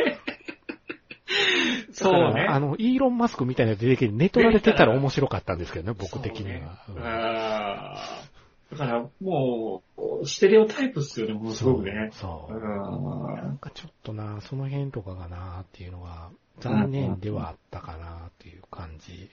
[1.92, 2.46] そうね。
[2.50, 6.84] あの、イーロン・マスクみたいな出てきて寝取られてたら面白かったんですけどね、僕的には。
[6.86, 8.32] そうねうんあー
[8.72, 12.10] だから、もう、ステレオタイプっすよね、ものすごくね。
[12.14, 12.58] そうう。
[12.58, 16.30] んなんかちょっとな、その辺とかがなっていうのが
[16.62, 19.30] 残念ではあったかなっていう感じ。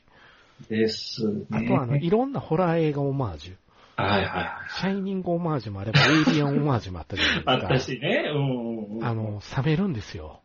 [0.69, 1.47] ですね。
[1.53, 3.57] あとはあの、いろんなホラー映画オマージュ。
[4.03, 4.49] はいはいはい。
[4.81, 7.53] シャイニングオマージュもあれば、エイリアンオマージュもあったじゃないですか。
[7.53, 8.25] あったしね。
[8.33, 9.05] うんうんうん。
[9.05, 10.41] あ、の、冷めるんですよ。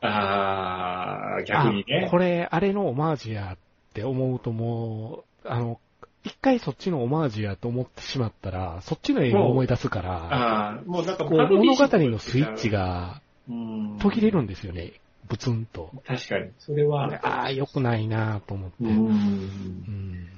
[0.00, 2.10] ああ、逆にねあ。
[2.10, 3.58] これ、あれのオマージュやっ
[3.94, 5.80] て思うともう、あの、
[6.24, 13.20] 一回そっちのオマージュやと思ってしまったら、そっちの映画を思い出すから、ああ、もうなんかこう物語のスイッチが、
[14.00, 14.92] 途切れるんですよね。
[15.28, 15.90] ブツンと。
[16.06, 16.50] 確かに。
[16.58, 18.76] それは、ああ、良くないなと思って。
[18.80, 20.28] ううんん。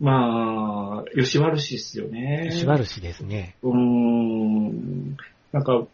[0.00, 2.50] まあ、吉悪しですよね。
[2.52, 3.56] しばるしですね。
[3.62, 5.16] うーん。
[5.52, 5.86] なんか、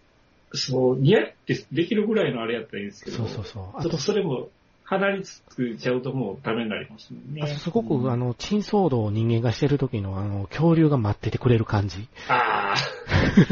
[0.55, 3.65] そう、似合ってできるぐらいのあれやったらいいですけど、そうそうそう。
[3.77, 4.49] あちょっとと、それも、
[4.87, 7.41] 鼻につくちゃうともうダメになりますもんね。
[7.43, 12.07] あとすごく、うんあの、珍騒動を人間がしてる時の、あの、恐竜が待っててくれる感じ。
[12.29, 12.77] ああ、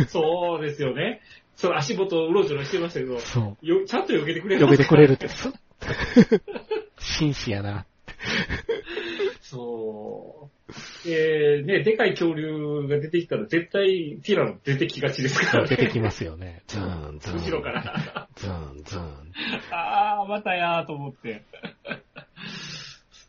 [0.08, 1.20] そうですよね。
[1.56, 4.60] そう、足元うろちょろしてましたけど、そよちゃんと避けてくれう。
[4.60, 4.66] る。
[4.66, 5.48] 避けてくれるって、ス
[5.80, 6.40] ッ
[6.98, 7.86] 紳士やな。
[9.40, 10.51] そう。
[11.04, 15.68] で、ね、でかい恐竜が出てきたら絶対ティラノ出てきがちですからね。
[15.68, 16.62] 出てきますよね。
[16.68, 17.36] ズーン、ズーン。
[17.38, 18.28] 後ろから。
[18.36, 19.34] ズーン、ズーン。
[19.70, 21.42] ああ、またやーと思って。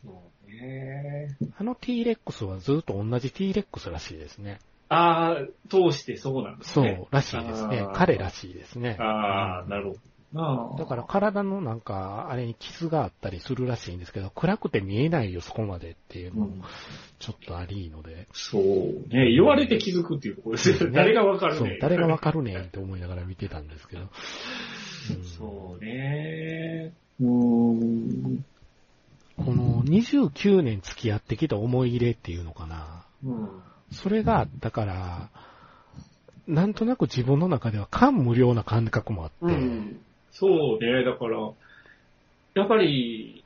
[0.02, 1.36] そうね。
[1.58, 4.58] あの T-Rex はずっと同じ T-Rex らしいですね。
[4.88, 5.36] ああ、
[5.68, 7.00] 通してそうなんですそね。
[7.02, 8.96] う、らしいですね彼らしいですね。
[9.00, 9.98] ああ、うんなるほど
[10.34, 10.74] な。
[10.78, 16.62] だから体のなんか、あれに傷があったりするらしいんですけど、暗くて見えないよ、そこまでっていうのもうん、
[17.24, 18.28] ちょっとありので。
[18.34, 18.62] そう
[19.08, 19.30] ね。
[19.30, 20.94] 言われて気づくっていうところですよね。
[20.94, 21.58] 誰がわかるね。
[21.58, 24.02] そう誰がわかるねんって思いながら見てたんですけど。
[24.02, 26.92] うんそうね。
[27.18, 28.44] うーん。
[29.38, 33.06] この29年付き合ってきた思い入れっていうのかな。
[33.24, 33.48] うん。
[33.90, 35.30] それがあったから、
[36.46, 40.00] なんとなく自分の中では感無量な感覚もあって、うん。
[40.30, 41.04] そうね。
[41.04, 41.38] だから、
[42.54, 43.42] やっぱり、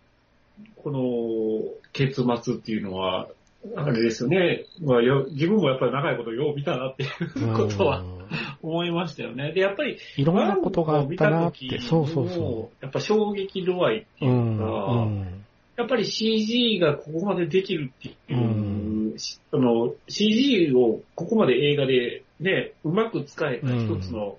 [0.82, 3.28] この結末っていうのは、
[3.76, 4.64] あれですよね。
[4.80, 8.18] まあ、よ自分もやっぱり長いことよう見たなっていうことはうん
[8.62, 9.52] 思いましたよね。
[9.52, 14.24] で、やっぱり、いろんなことがあったなって、そうそうのそやっぱ衝撃度合いってう。
[14.24, 15.44] いううんか、うん。
[15.76, 24.38] やっぱり CG がここまでできるっていう、うんしあの、CG をここまで映画でね、うまく使えた一つの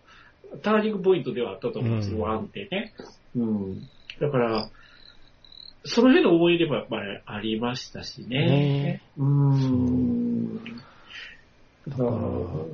[0.61, 2.93] ターニングポイントではあったと思うんですよ、うんワンってね。
[3.35, 3.87] うん。
[4.19, 4.69] だから、
[5.85, 8.45] その辺の思い出もやっぱりありましたしね。
[8.45, 10.55] ねうーん。
[11.87, 12.69] だから、うん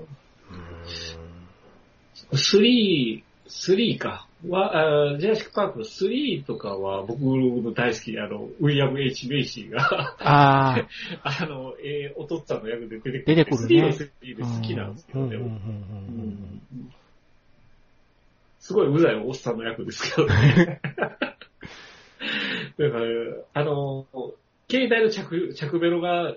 [2.32, 4.28] 3、3か。
[4.48, 10.88] は、あジェラシックパークの3とかは僕の大好き、あの、ウィリアム・ H・ メイシーが、ああ、
[11.24, 13.24] あの、えーお父っつぁんの役で出てくる。
[13.26, 15.36] 出てくるね3の3で好きなんですけどね。
[15.38, 15.60] うんうんうんうん
[16.74, 16.94] うん
[18.60, 20.82] すごいうざいおっさんの役ですけどね。
[22.78, 23.06] だから、
[23.54, 24.06] あの、
[24.70, 26.36] 携帯の着、着ベロが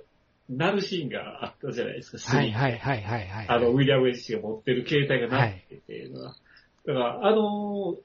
[0.49, 3.47] 鳴るシーンがあったじゃないですか、はいはいはいはいはい。
[3.49, 6.34] あの、ウィリアム・エイジが持ってる携帯が鳴ってて、いうのは
[6.86, 7.97] だから、あの、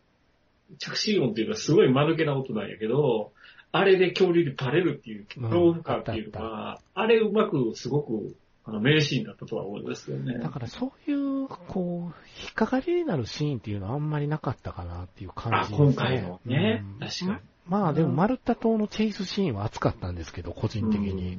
[0.77, 3.31] 着信音っていうのはすごい間抜けな音なんやけど、
[3.71, 10.37] あれで恐竜にバレるっていう、うん恐怖感っていうのは、あれうまくすごく、あの、名シーンだったとは思いますよね。
[10.37, 15.87] だからそういう、こう、引っかかりになるシーンっていうのはあんまりなかったかなっていう感あ、じですね。
[15.87, 17.52] 今回のね、うん確かに。
[17.67, 21.37] まあでも、マルタ島のチェイスシーンは熱かったんですけど、個人的に。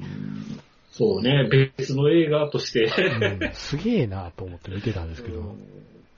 [0.91, 2.85] そうね、別の映画として。
[2.85, 3.53] うん。
[3.53, 5.57] すげえなと思って見てたんですけど、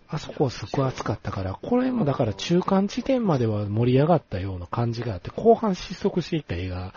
[0.09, 6.95] あそこはすごい熱かったから、これもだから中間地点までは盛り上がったような感じがあって、後半失速していった映画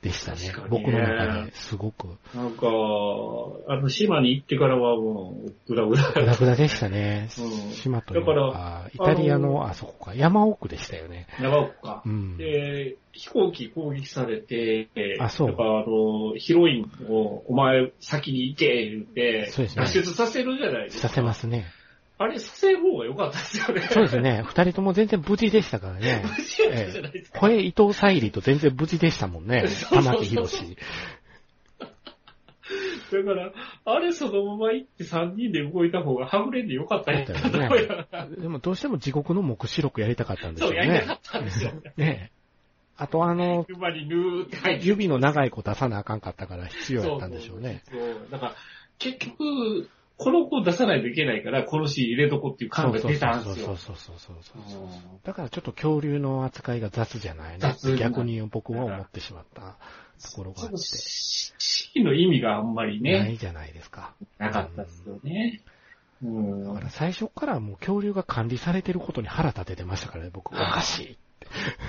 [0.00, 2.06] でしたねね僕の中ですごく。
[2.32, 2.66] なんか、
[3.68, 6.12] あの、島に行ってからはもう、グラグラ。
[6.12, 7.28] グダグダでしたね。
[7.38, 11.26] うん島というだからか、イタリアあの、あそこか、山奥でしたよね。
[11.40, 12.08] 長岡かう。
[12.08, 12.36] ん。
[12.36, 14.88] で、飛行機攻撃されて、
[15.18, 21.08] あそうやっぱあの、ヒロインを、お前先に行け、言って、そうですね脱出させるじゃないですか。
[21.08, 21.66] させますね。
[22.18, 23.80] あれ、させる方が良かったですよね。
[23.82, 24.42] そうですね。
[24.44, 26.24] 二人とも全然無事でしたからね。
[26.24, 27.38] 無事やったじゃないですか。
[27.38, 29.66] これ伊藤沙莉と全然無事でしたもんね。
[29.66, 30.76] そうそうそう玉木宏。
[33.10, 33.52] だから、
[33.84, 41.12] あれそのまま行って3人で動いた方がはぐれんで良かったんやだったよねでもどうしても地獄の目視録やりたかったんですそう、よねやりたか。
[41.14, 41.72] ったんですよ。
[41.96, 42.38] ねえ。
[43.00, 43.64] あとあの、
[44.80, 47.84] 指の長い子出さなあかんかったから必要やったんでしょうね。
[47.90, 48.28] そうそうそう。
[48.32, 48.54] だから、
[48.98, 49.88] 結局、
[50.18, 53.66] この子出さないといけないから、このシーン入れとこっていう感が出たんですよ。
[53.66, 54.58] そうそうそうそう。
[55.22, 57.96] だからちょっと恐竜の扱いが雑じゃないね雑。
[57.96, 59.76] 逆に僕は思ってしまった
[60.20, 63.18] ところがあっちょっとシーンの意味があんまりて。
[63.20, 64.14] な、いじゃないですか。
[64.38, 65.62] なかったですよね。
[66.24, 66.64] うん。
[66.64, 70.52] だから最初からもう恐竜が管理されてることに腹立ててましたからね、僕。
[70.52, 71.18] おかしい。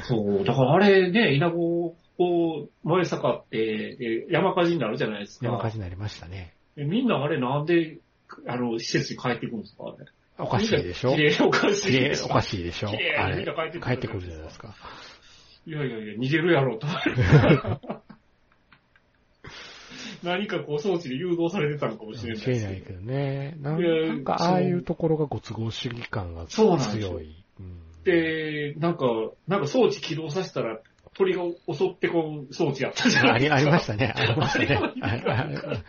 [0.04, 5.48] そう、だからあれね、稲子を燃え盛って、山火事になるじゃないですか。
[5.48, 6.54] 山火事になりましたね。
[6.76, 7.98] みんなあれなんで、
[8.48, 10.06] あの、施設に帰ってくるんですかあれ。
[10.38, 11.16] おかしいでしょ？
[11.16, 12.90] 綺麗おかしいでしょおかしいでしょ？
[12.90, 13.52] あれ帰
[13.94, 14.76] ってくるじゃないですか。
[15.66, 16.88] いやいやいや、逃げるやろと。
[20.24, 23.56] 何かこう装置で誘導されてたのかもしれないしれないけどね。
[23.62, 27.20] なんかああいうところがご都合主義感がそうなんですよ
[28.04, 29.06] で、なんか、
[29.48, 30.80] なんか装置起動させたら、
[31.20, 33.56] 鳥が襲ってこう装置やったじゃないですか。
[33.58, 34.14] ありましたね。
[34.16, 34.60] ありました
[35.46, 35.84] ね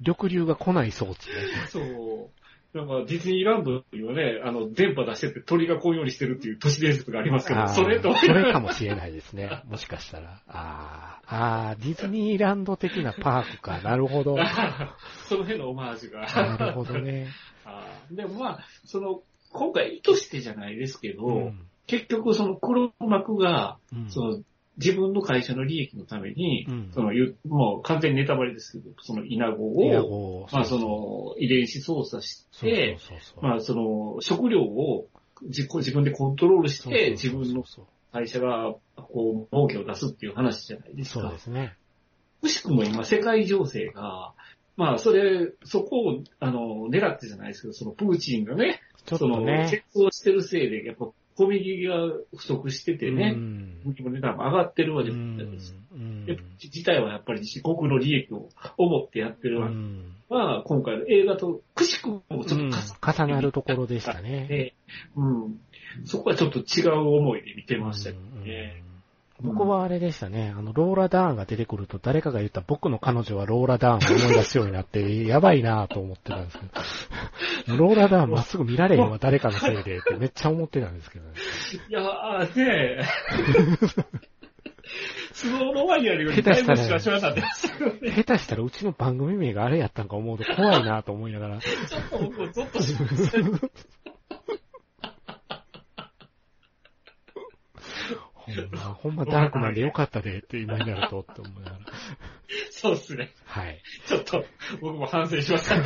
[0.00, 1.34] 緑流が来ない装置ね。
[1.68, 2.76] そう。
[2.76, 9.62] なんか、ディズニーランドにはね、あの、電波出してて鳥がこうようにしてるっていう都市伝説がありますけど、それと、それかもしれないですね。
[9.66, 10.40] もしかしたら。
[10.48, 13.80] あーあー、ディズニーランド的なパークか。
[13.80, 14.34] なるほど。
[14.34, 14.96] な
[15.28, 16.66] その辺のオマージュが。
[16.66, 17.28] るほどね。
[17.64, 24.38] あーでもまあ、その、今回意図してじゃないですけど、うん結局その黒幕が、うんその、
[24.76, 33.44] 自分の会社の利益のために、うんその、ゆもう完全にネタバレですけど、そのイナゴを、まあその、遺伝子操作して、そうそう。
[33.44, 35.08] まあその、食料を
[35.42, 37.64] 自己自分でコントロールして、自分の
[38.12, 41.38] 会社が、こう、儲けを出すっていう話じゃないですかそうで。
[41.38, 41.76] すね。
[42.40, 44.34] くしくも今、世界情勢が、
[44.76, 49.44] まあ、それ、そこを、あの、狙ってじゃないですけど、そのプーチンがね、ちょっその。
[49.44, 51.96] 戦争してるせいで、やっぱ、小麦が
[52.36, 53.34] 不足しててうね、
[53.84, 55.16] 麦の値段も上がってるわけで
[55.60, 55.78] すか。
[55.94, 64.46] うんやっぱ自体はやっぱり自国の利益を思ってやってるわけうんは、今回の映画とくしくもちょっとうん重重なるところでしたね。
[64.48, 64.74] ね、
[65.16, 65.60] うん。
[66.04, 68.83] そこはちょっと違う思いで見てましたけどね。
[69.42, 70.54] うん僕はあれでしたね。
[70.56, 76.58] あの、ローラ・ダーンが出てくると誰かが言った僕の彼女はローラ・ダーンを思い出すようになって、やばいなぁと思ってたんです
[77.66, 77.76] けど。
[77.76, 81.32] ローラ・ダーンまっすぐ見られへんわ、誰かのせいでってめっちゃ思ってたんですけどね。
[81.88, 83.04] いやーねえ。
[85.32, 88.12] スノーのワイヤーよりだいぶしかしわなんですよね。
[88.12, 91.58] 下手したらうちの番組名があれやったんか思うと怖いなと思いながら。
[91.58, 93.38] ちょっと僕もゾッとしました。
[98.44, 101.86] ほんま、ほんまダークマンでよかったでって今になるとって思いながら。
[102.70, 103.30] そうですね。
[103.46, 103.82] はい。
[104.06, 104.44] ちょっと
[104.80, 105.76] 僕も反省しました。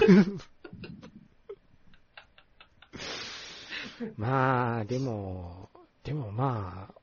[4.17, 5.71] まあ、でも、
[6.03, 6.95] でもまあ、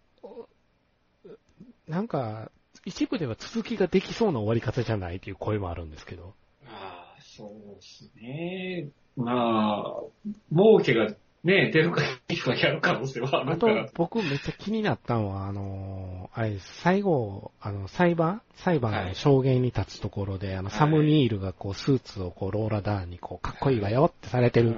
[1.88, 2.52] なんか、
[2.86, 6.36] 一部では続きができそうな終わり方じゃないっていう声もあるんですけど。
[6.68, 8.90] ああ、そうですね。
[9.16, 10.04] まあ、
[10.52, 11.08] 儲けが
[11.46, 18.42] ね、出るかやる可能性はああとるから。、僕めっちゃ気になったのは、あの、あれ最後、あの、裁判？
[18.56, 24.78] 裁判の証言に立つところで、あの、はいサム・ニールがこう、スーツをこう、ローラダーンにこう、かっこいいわよってされてる、うん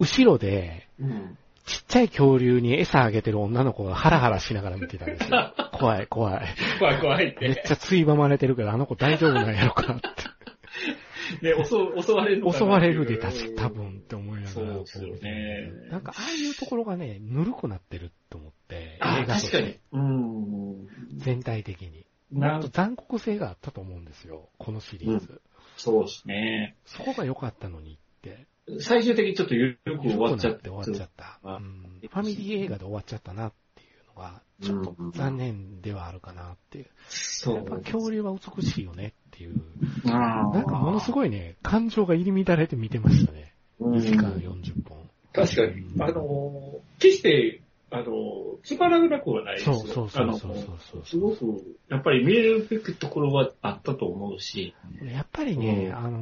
[0.00, 1.38] 後ろで、うん。
[1.64, 5.54] ちっちゃい恐竜に餌あげてる女の子がハラハラしながら見てたんですよ。
[5.78, 6.46] 怖い、怖い。
[6.80, 7.62] 怖い怖いっめって。
[7.64, 10.08] ちゃついばまれてるけど、あの子大丈夫なんやろかって。
[11.42, 14.50] ね、襲襲われる襲われるでたし、多分って思いながら。
[14.50, 19.78] そうですよねなんか、ああいうところがね、ぬるくなってると思って、あ映画確かに。
[19.92, 20.88] うん。
[21.16, 22.06] 全体的に。
[22.30, 25.40] もなんっと残酷性があったと思うんですよ、このシリーズ。
[25.76, 26.76] そうですね。
[26.84, 28.46] そこが良かったのにって。
[28.80, 30.68] 最終的にちょっとよく終わっちゃって。
[30.68, 31.40] 終わっちゃった。
[31.42, 36.86] あうんファミリー映画で終わっちゃったなっていうのが、ちょっと残念ではあるかなっていう。
[37.08, 39.62] そやっぱ恐竜は美しいよねっていう。
[40.06, 43.54] あなんかものすごいね、感情が入り乱れて見てましたね。
[43.80, 44.98] 2時間40本。
[45.32, 45.86] 確かに。
[46.00, 49.74] あの、決して、あの、つまらなくはないですよ。
[49.74, 54.74] そうそうそうそうあのそうすごく、やっぱり見えるべきところはあったと思うし。
[55.02, 56.18] やっぱりね、うんあの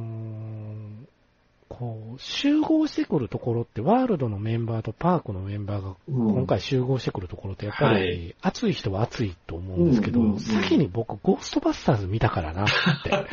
[0.69, 0.70] ー
[1.81, 12.67] こう、集合してくるところって、ワールドのメンバーとパークのメンバーがうん今回集合してくるところって、やっぱはり、熱い人は熱いと思うんですけど、うんうんうん先に僕、ゴーストバスターズ見たからなっ
[13.03, 13.11] て。
[13.11, 13.25] あ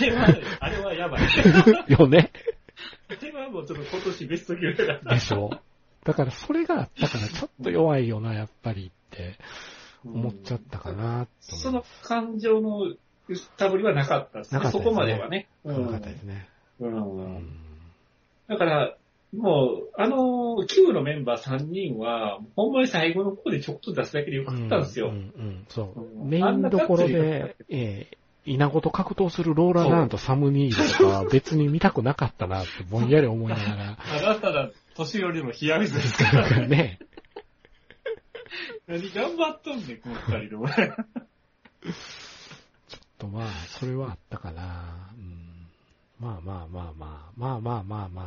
[0.00, 0.26] れは、
[0.60, 1.22] あれはやばい。
[1.92, 2.32] よね
[3.10, 5.14] あれはもうちょっと今年ベスト級だった。
[5.16, 5.50] でしょ
[6.04, 9.36] だから、それがあったから、ちょっと弱いよな、やっぱりって
[10.02, 12.94] 思っちゃったかな、その感情の
[13.28, 14.60] 揺さぶりはなかったですね。
[14.60, 15.48] なかったですねそこまではね。
[15.64, 15.72] う。
[15.72, 16.48] よかったですね。
[18.48, 18.96] だから、
[19.36, 25.08] もう、あの、Q のメンバー3人は、ほんまに最後の方でちょっと出すだけでよかったんですよ。
[25.08, 26.24] うん、うん、うんそうう。
[26.24, 33.96] んメインどころで、ええイナゴと格闘するローラ・ダーンとサム・ニールとかは別に見たくなかったなってぼんやり思いながら。
[33.96, 36.30] ただただ、年寄りの冷や水ですか。
[36.30, 36.98] ららね、
[38.86, 40.68] 何頑張っとんねん、この二人でも。
[43.18, 45.13] とまあ、それはあったかな。
[46.20, 48.22] うん、まあまあまあまあ、まあまあまあま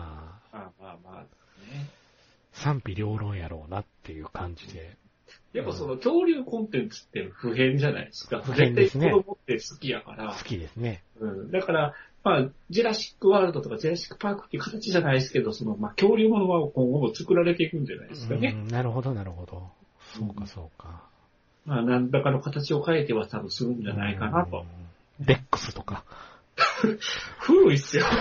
[0.51, 1.89] あ、まあまあまあ、ね。
[2.53, 4.97] 賛否両論やろうなっていう感じで。
[5.53, 8.41] やっぱその恐竜コンテンツって普遍じゃないですか。
[8.41, 10.43] 普遍ですね子供って好きやから好。
[10.43, 11.03] きですね。
[11.19, 11.51] うん。
[11.51, 11.93] だから、
[12.23, 18.55] まあ、ジェラシックワールドとかジェラシックパークっていう形じゃないですけど、その、まあ、恐竜ものは今後も作られていくんじゃないですかね。
[18.55, 19.69] うん、なるほどなるほど。
[20.13, 21.03] そうかそうか。
[21.65, 24.65] まあ、何らかの形を変えては多分するんじゃないかなと。
[25.19, 26.03] レックスとか。
[27.39, 28.05] 古いっすよ。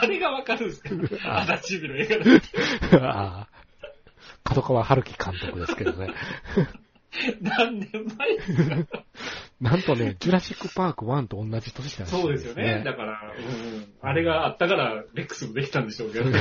[0.00, 0.90] 誰がわかるんですか？
[1.24, 3.48] あ足立の映画だああ
[4.44, 6.08] 角川春樹監督ですけどね。
[7.42, 9.04] 何年前ですか？
[9.60, 12.82] なんとね、ジュラシックパーク1と同じ年なんそうですよね。
[12.84, 16.40] だから、うん、あれがあったから、レックスもできたんでしょうけどね。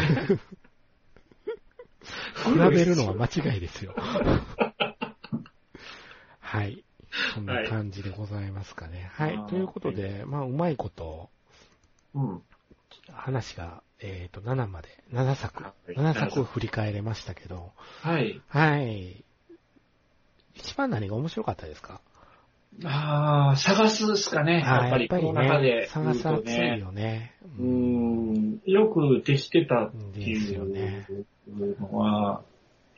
[2.35, 3.93] 比べるのは間違いですよ。
[6.39, 6.83] はい。
[7.33, 9.09] そんな感じでございますかね。
[9.13, 9.35] はい。
[9.35, 11.29] あーということで、まあ、うまいこと、
[12.13, 12.41] うん。
[13.11, 18.41] 話が、えっ、と、7まで、7作、はい7作を振り返れましたけど、はい。
[18.47, 19.23] はい。
[20.55, 22.01] 一番何が面白かったですか？
[22.85, 24.59] ああ、探すですかね。
[24.59, 27.35] やっぱり、この中でね、探す熱いよね。
[27.57, 31.05] うーん、よくできてたってですいうよね。
[31.79, 32.43] のは、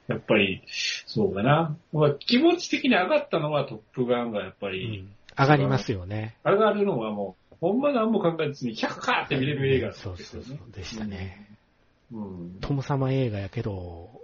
[0.08, 0.62] やっぱり、
[1.06, 1.78] そうかな。
[1.94, 6.36] まあ、気持ち的に上がったのはトップガンがやっぱうり、ん上がりますよね。
[6.44, 11.48] 上がるのはもう、ほんま何も考えずに100かって見れる映画そうそうそう、でしたね。
[12.12, 12.58] うん。
[12.60, 14.21] トム様映画やけど、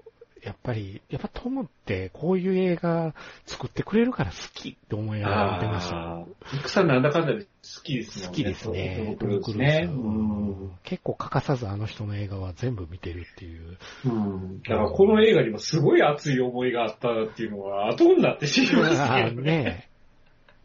[0.48, 3.14] やっぱり、やっぱトムってこういう映画
[3.46, 6.26] 作ってくれるから好きって思いながら見てました。
[6.56, 7.50] ミクさんなんだかんだで好
[7.84, 8.28] きですね。
[8.28, 9.18] 好きですね。
[9.20, 10.72] トム・クルーズ。
[10.84, 13.78] 結構欠かさずあの人の映画は全部見てるっていう。
[14.06, 14.62] うん。
[14.62, 19.32] だからこの映画にもすごい熱い思いがあったっていうのは後になって知りましたね。
[19.44, 19.90] ね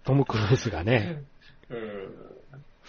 [0.04, 1.24] トム・クルーズがね。
[1.70, 1.78] うん。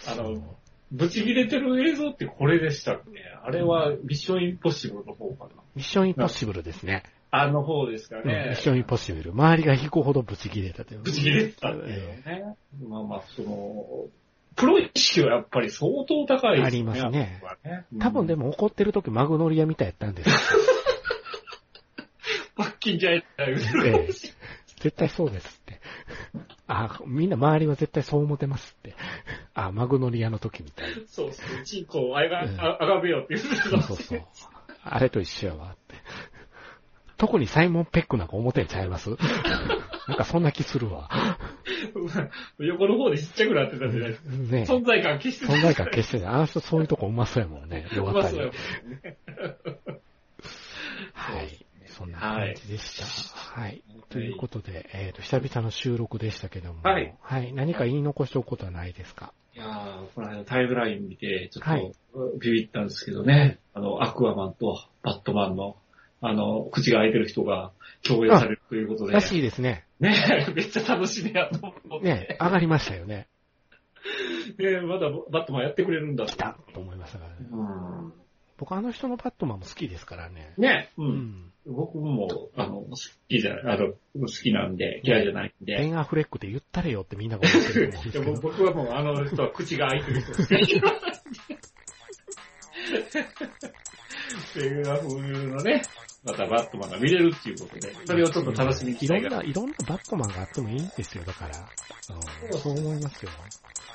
[0.06, 0.56] あの、
[0.92, 3.00] ブチ切れてる映像ってこれでしたね。
[3.42, 5.63] あれはミッションインポッシブルの方かな。
[5.74, 7.02] ミッション・インポッシブルですね。
[7.30, 8.54] あの方ですかうんミねッ。
[8.54, 9.32] ション・インポッシブル。
[9.32, 11.00] 周りが引くほどブチ切れたという。
[11.00, 12.56] ブチ切れてたっていうね。
[12.86, 14.06] まあまあ、その、
[14.54, 16.66] プロ意識はやっぱり相当高いですね。
[16.66, 17.86] ありますねね。
[17.98, 20.36] 多分でも怒ってる時マグノリアみたいやったんですよ。
[22.56, 23.56] パッキンじゃえたよ。
[23.84, 24.12] ええ
[24.84, 25.80] 絶対そうですって。
[26.68, 28.94] あ、みんな周りは絶対そう思ってますって。
[29.54, 30.96] あ、マグノリアの時みたいな。
[31.08, 34.22] そうそう、チンコをあが、うんああがめようって言ってたそうそうそう。
[34.84, 35.94] あれと一緒やわって。
[37.16, 39.10] 特にサイモン・ペックなんか思ってんちゃいます？
[40.08, 41.08] なんかそんな気するわ。
[42.58, 44.30] 横の方でちっちゃくなってたじゃないですか。
[44.30, 46.34] ね存在感消して存在感消してない。
[46.34, 47.86] あの人そういうとこうまそうやもんね。
[47.94, 49.16] よかったりうまそうね。
[51.12, 51.64] はい。
[51.86, 53.60] そんな感じでした。
[53.60, 53.82] はい。
[54.10, 56.80] ということで、えっ、と、久々の収録でしたけども。
[56.82, 57.14] はい。
[57.20, 57.52] はい。
[57.52, 59.32] 何か言い残しておくことはないですか？
[59.54, 63.60] いやー、この間タイムライン見て、ちょはいっとビビったんですけどね。
[63.72, 65.76] あの、アクアマンとバットマンの、
[66.20, 67.70] あの、口が開いてる人が
[68.02, 69.12] 共演されるということで。
[69.12, 69.84] らしいですね。
[70.00, 72.04] ねめっちゃ楽しみやと思って。
[72.04, 73.28] ね上がりましたよね。
[74.58, 77.36] ねまだバットマンやってくれるんだ来たと思いましたからね。
[77.50, 78.12] うん。
[78.58, 80.54] 僕あの人のバットマンも好きですからね。
[80.58, 81.04] ねう。
[81.04, 81.52] うんん。
[81.66, 82.94] 僕も、あの、好
[83.28, 85.76] きじゃ、あの、好きなんで、嫌いじゃないんで。
[85.76, 88.24] ベンアフレックって言ったれよってみんなが思ってると思うんですけど。
[88.24, 90.70] でも僕はもうあの人は口が開いてる人しか いない。
[94.54, 95.82] ベルガ風のね、
[96.24, 101.68] またバットマンが見れるっていうことで、それをちょっと楽しみにいろんな、いろんなバットマンがあってもいいんですよ、だから。
[102.52, 103.30] うん、そう思いますよ。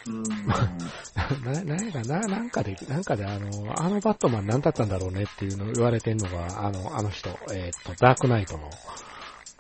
[0.08, 0.24] うん。
[1.44, 8.70] な、なんか、な、なんかで、なんかであの、あのバットマン何だったんだろうねっていうのを言われてんのが、あの、あの人、えっ、と、ダークナイトの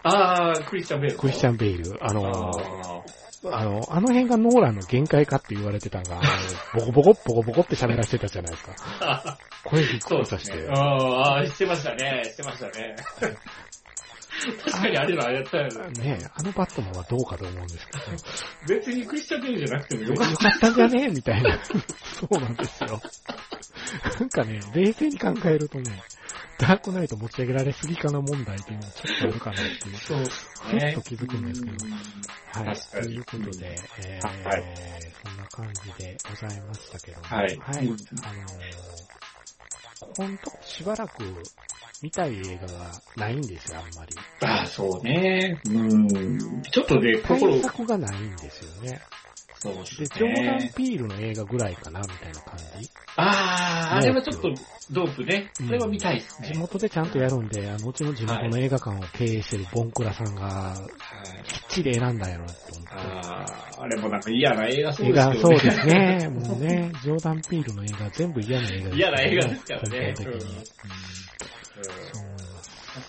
[0.03, 1.17] あー、クリスチャン・ベール。
[1.17, 6.23] クリスチャン・ベイル、あの、ああの、あの辺がノーランの限界かって言われてたのが、あ
[6.75, 9.37] の、 ボコボコ、ボコボコって喋らせてたじゃないですか。
[9.65, 10.57] ー 声低そうですくさして。
[10.57, 10.67] ね。
[10.71, 12.23] あー、してましたね。
[12.25, 12.95] してましたね。
[14.65, 16.17] 確かにあれのあれやったよね。
[16.17, 21.59] ねあのバットマンはどうかと思うんですけど、別にクリスチャン・ベールじゃなくてもよかっよかったんじゃねえみたいな。
[22.13, 23.01] そうなんですよ。
[24.19, 26.01] なんかね、冷静に考えるとね、
[26.59, 29.93] ダークナイト持ち上げられすぎかな問題っていうのもちょっとあるかなっていう。
[29.93, 29.99] た。
[29.99, 31.85] そうふっと気づくんですけど。
[32.65, 33.03] はい。
[33.03, 34.63] ということで、えーはい
[35.21, 37.27] そんな感じでございましたけども。
[37.27, 37.85] はいはい。
[37.85, 39.18] うんあのー、
[40.15, 41.23] ほんとしばらく
[42.01, 44.15] 見たい映画がないんですよ、あんまり。
[44.41, 45.61] ああ、そうね。
[45.65, 46.63] うん。
[46.71, 49.01] ちょっとね、対心、策がないんですよね。
[49.61, 50.71] そうですで、ジョーダン・ね。
[50.75, 52.89] ピールの映画ぐらいかな、みたいな感じ。
[53.17, 54.49] ああ、あれはちょっと
[54.91, 55.51] ドープね。
[55.59, 56.47] うんそれは見たいですね。
[56.47, 60.89] 地元でちゃんとやるんで、あのうちの地元の映画館を経営してるボンクラさんが、はい
[61.43, 62.93] きっちり選んだんやろうと思って。
[62.93, 63.45] あ
[63.77, 65.59] あ、あれもなんか嫌な映画そう映画、ですけどね。
[65.59, 66.27] そうですね。
[66.29, 70.33] もうね、ジョーダン・ピールの映画全部嫌な映画です、嫌な映画ですからね根本的に。
[70.33, 70.65] うんうん
[72.13, 72.48] そう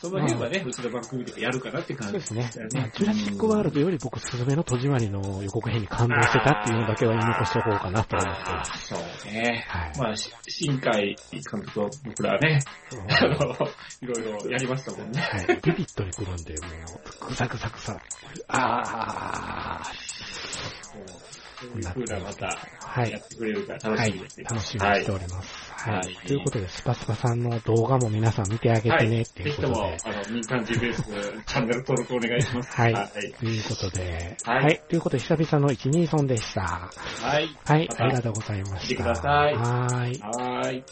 [0.00, 2.62] その辺はね、うちの番組でやるかなって感じそうですね。
[2.62, 9.64] よまあジュラシック・ワールドより僕、スズメの戸締まりの予告編に感動してたっていうのだけは言い残しておこうかなと思ってああ、そうね。
[9.68, 12.60] はいまあ、し新海監督と僕らはね、
[13.08, 13.34] あの、
[14.02, 15.20] いろいろやりましたもんね。
[15.20, 15.46] はい。
[15.62, 16.68] ビビットに来るんで、も
[17.24, 18.00] う、ぐさぐさぐさ。
[18.48, 21.39] あー。
[21.60, 24.44] そういう風なまた、はいやってくれるからはい楽しみですね。。
[24.44, 25.72] 楽しみにしております。
[25.72, 25.96] はい。
[25.96, 30.16] はいということで、スパスパさんの動画も皆さん見てあげてね、ってぜひとも、いうことで。
[30.16, 32.70] あの、民間 GPS チャンネル登録お願いします。
[32.70, 33.32] はいはい。
[33.38, 34.82] ということで、はいはい。
[34.88, 36.62] ということで、久々の123でした。
[36.62, 37.48] はい。
[37.64, 37.88] はい。
[37.98, 38.86] ありがとうございました。
[38.86, 40.18] 来てくださいはーい。
[40.20, 40.84] はーい。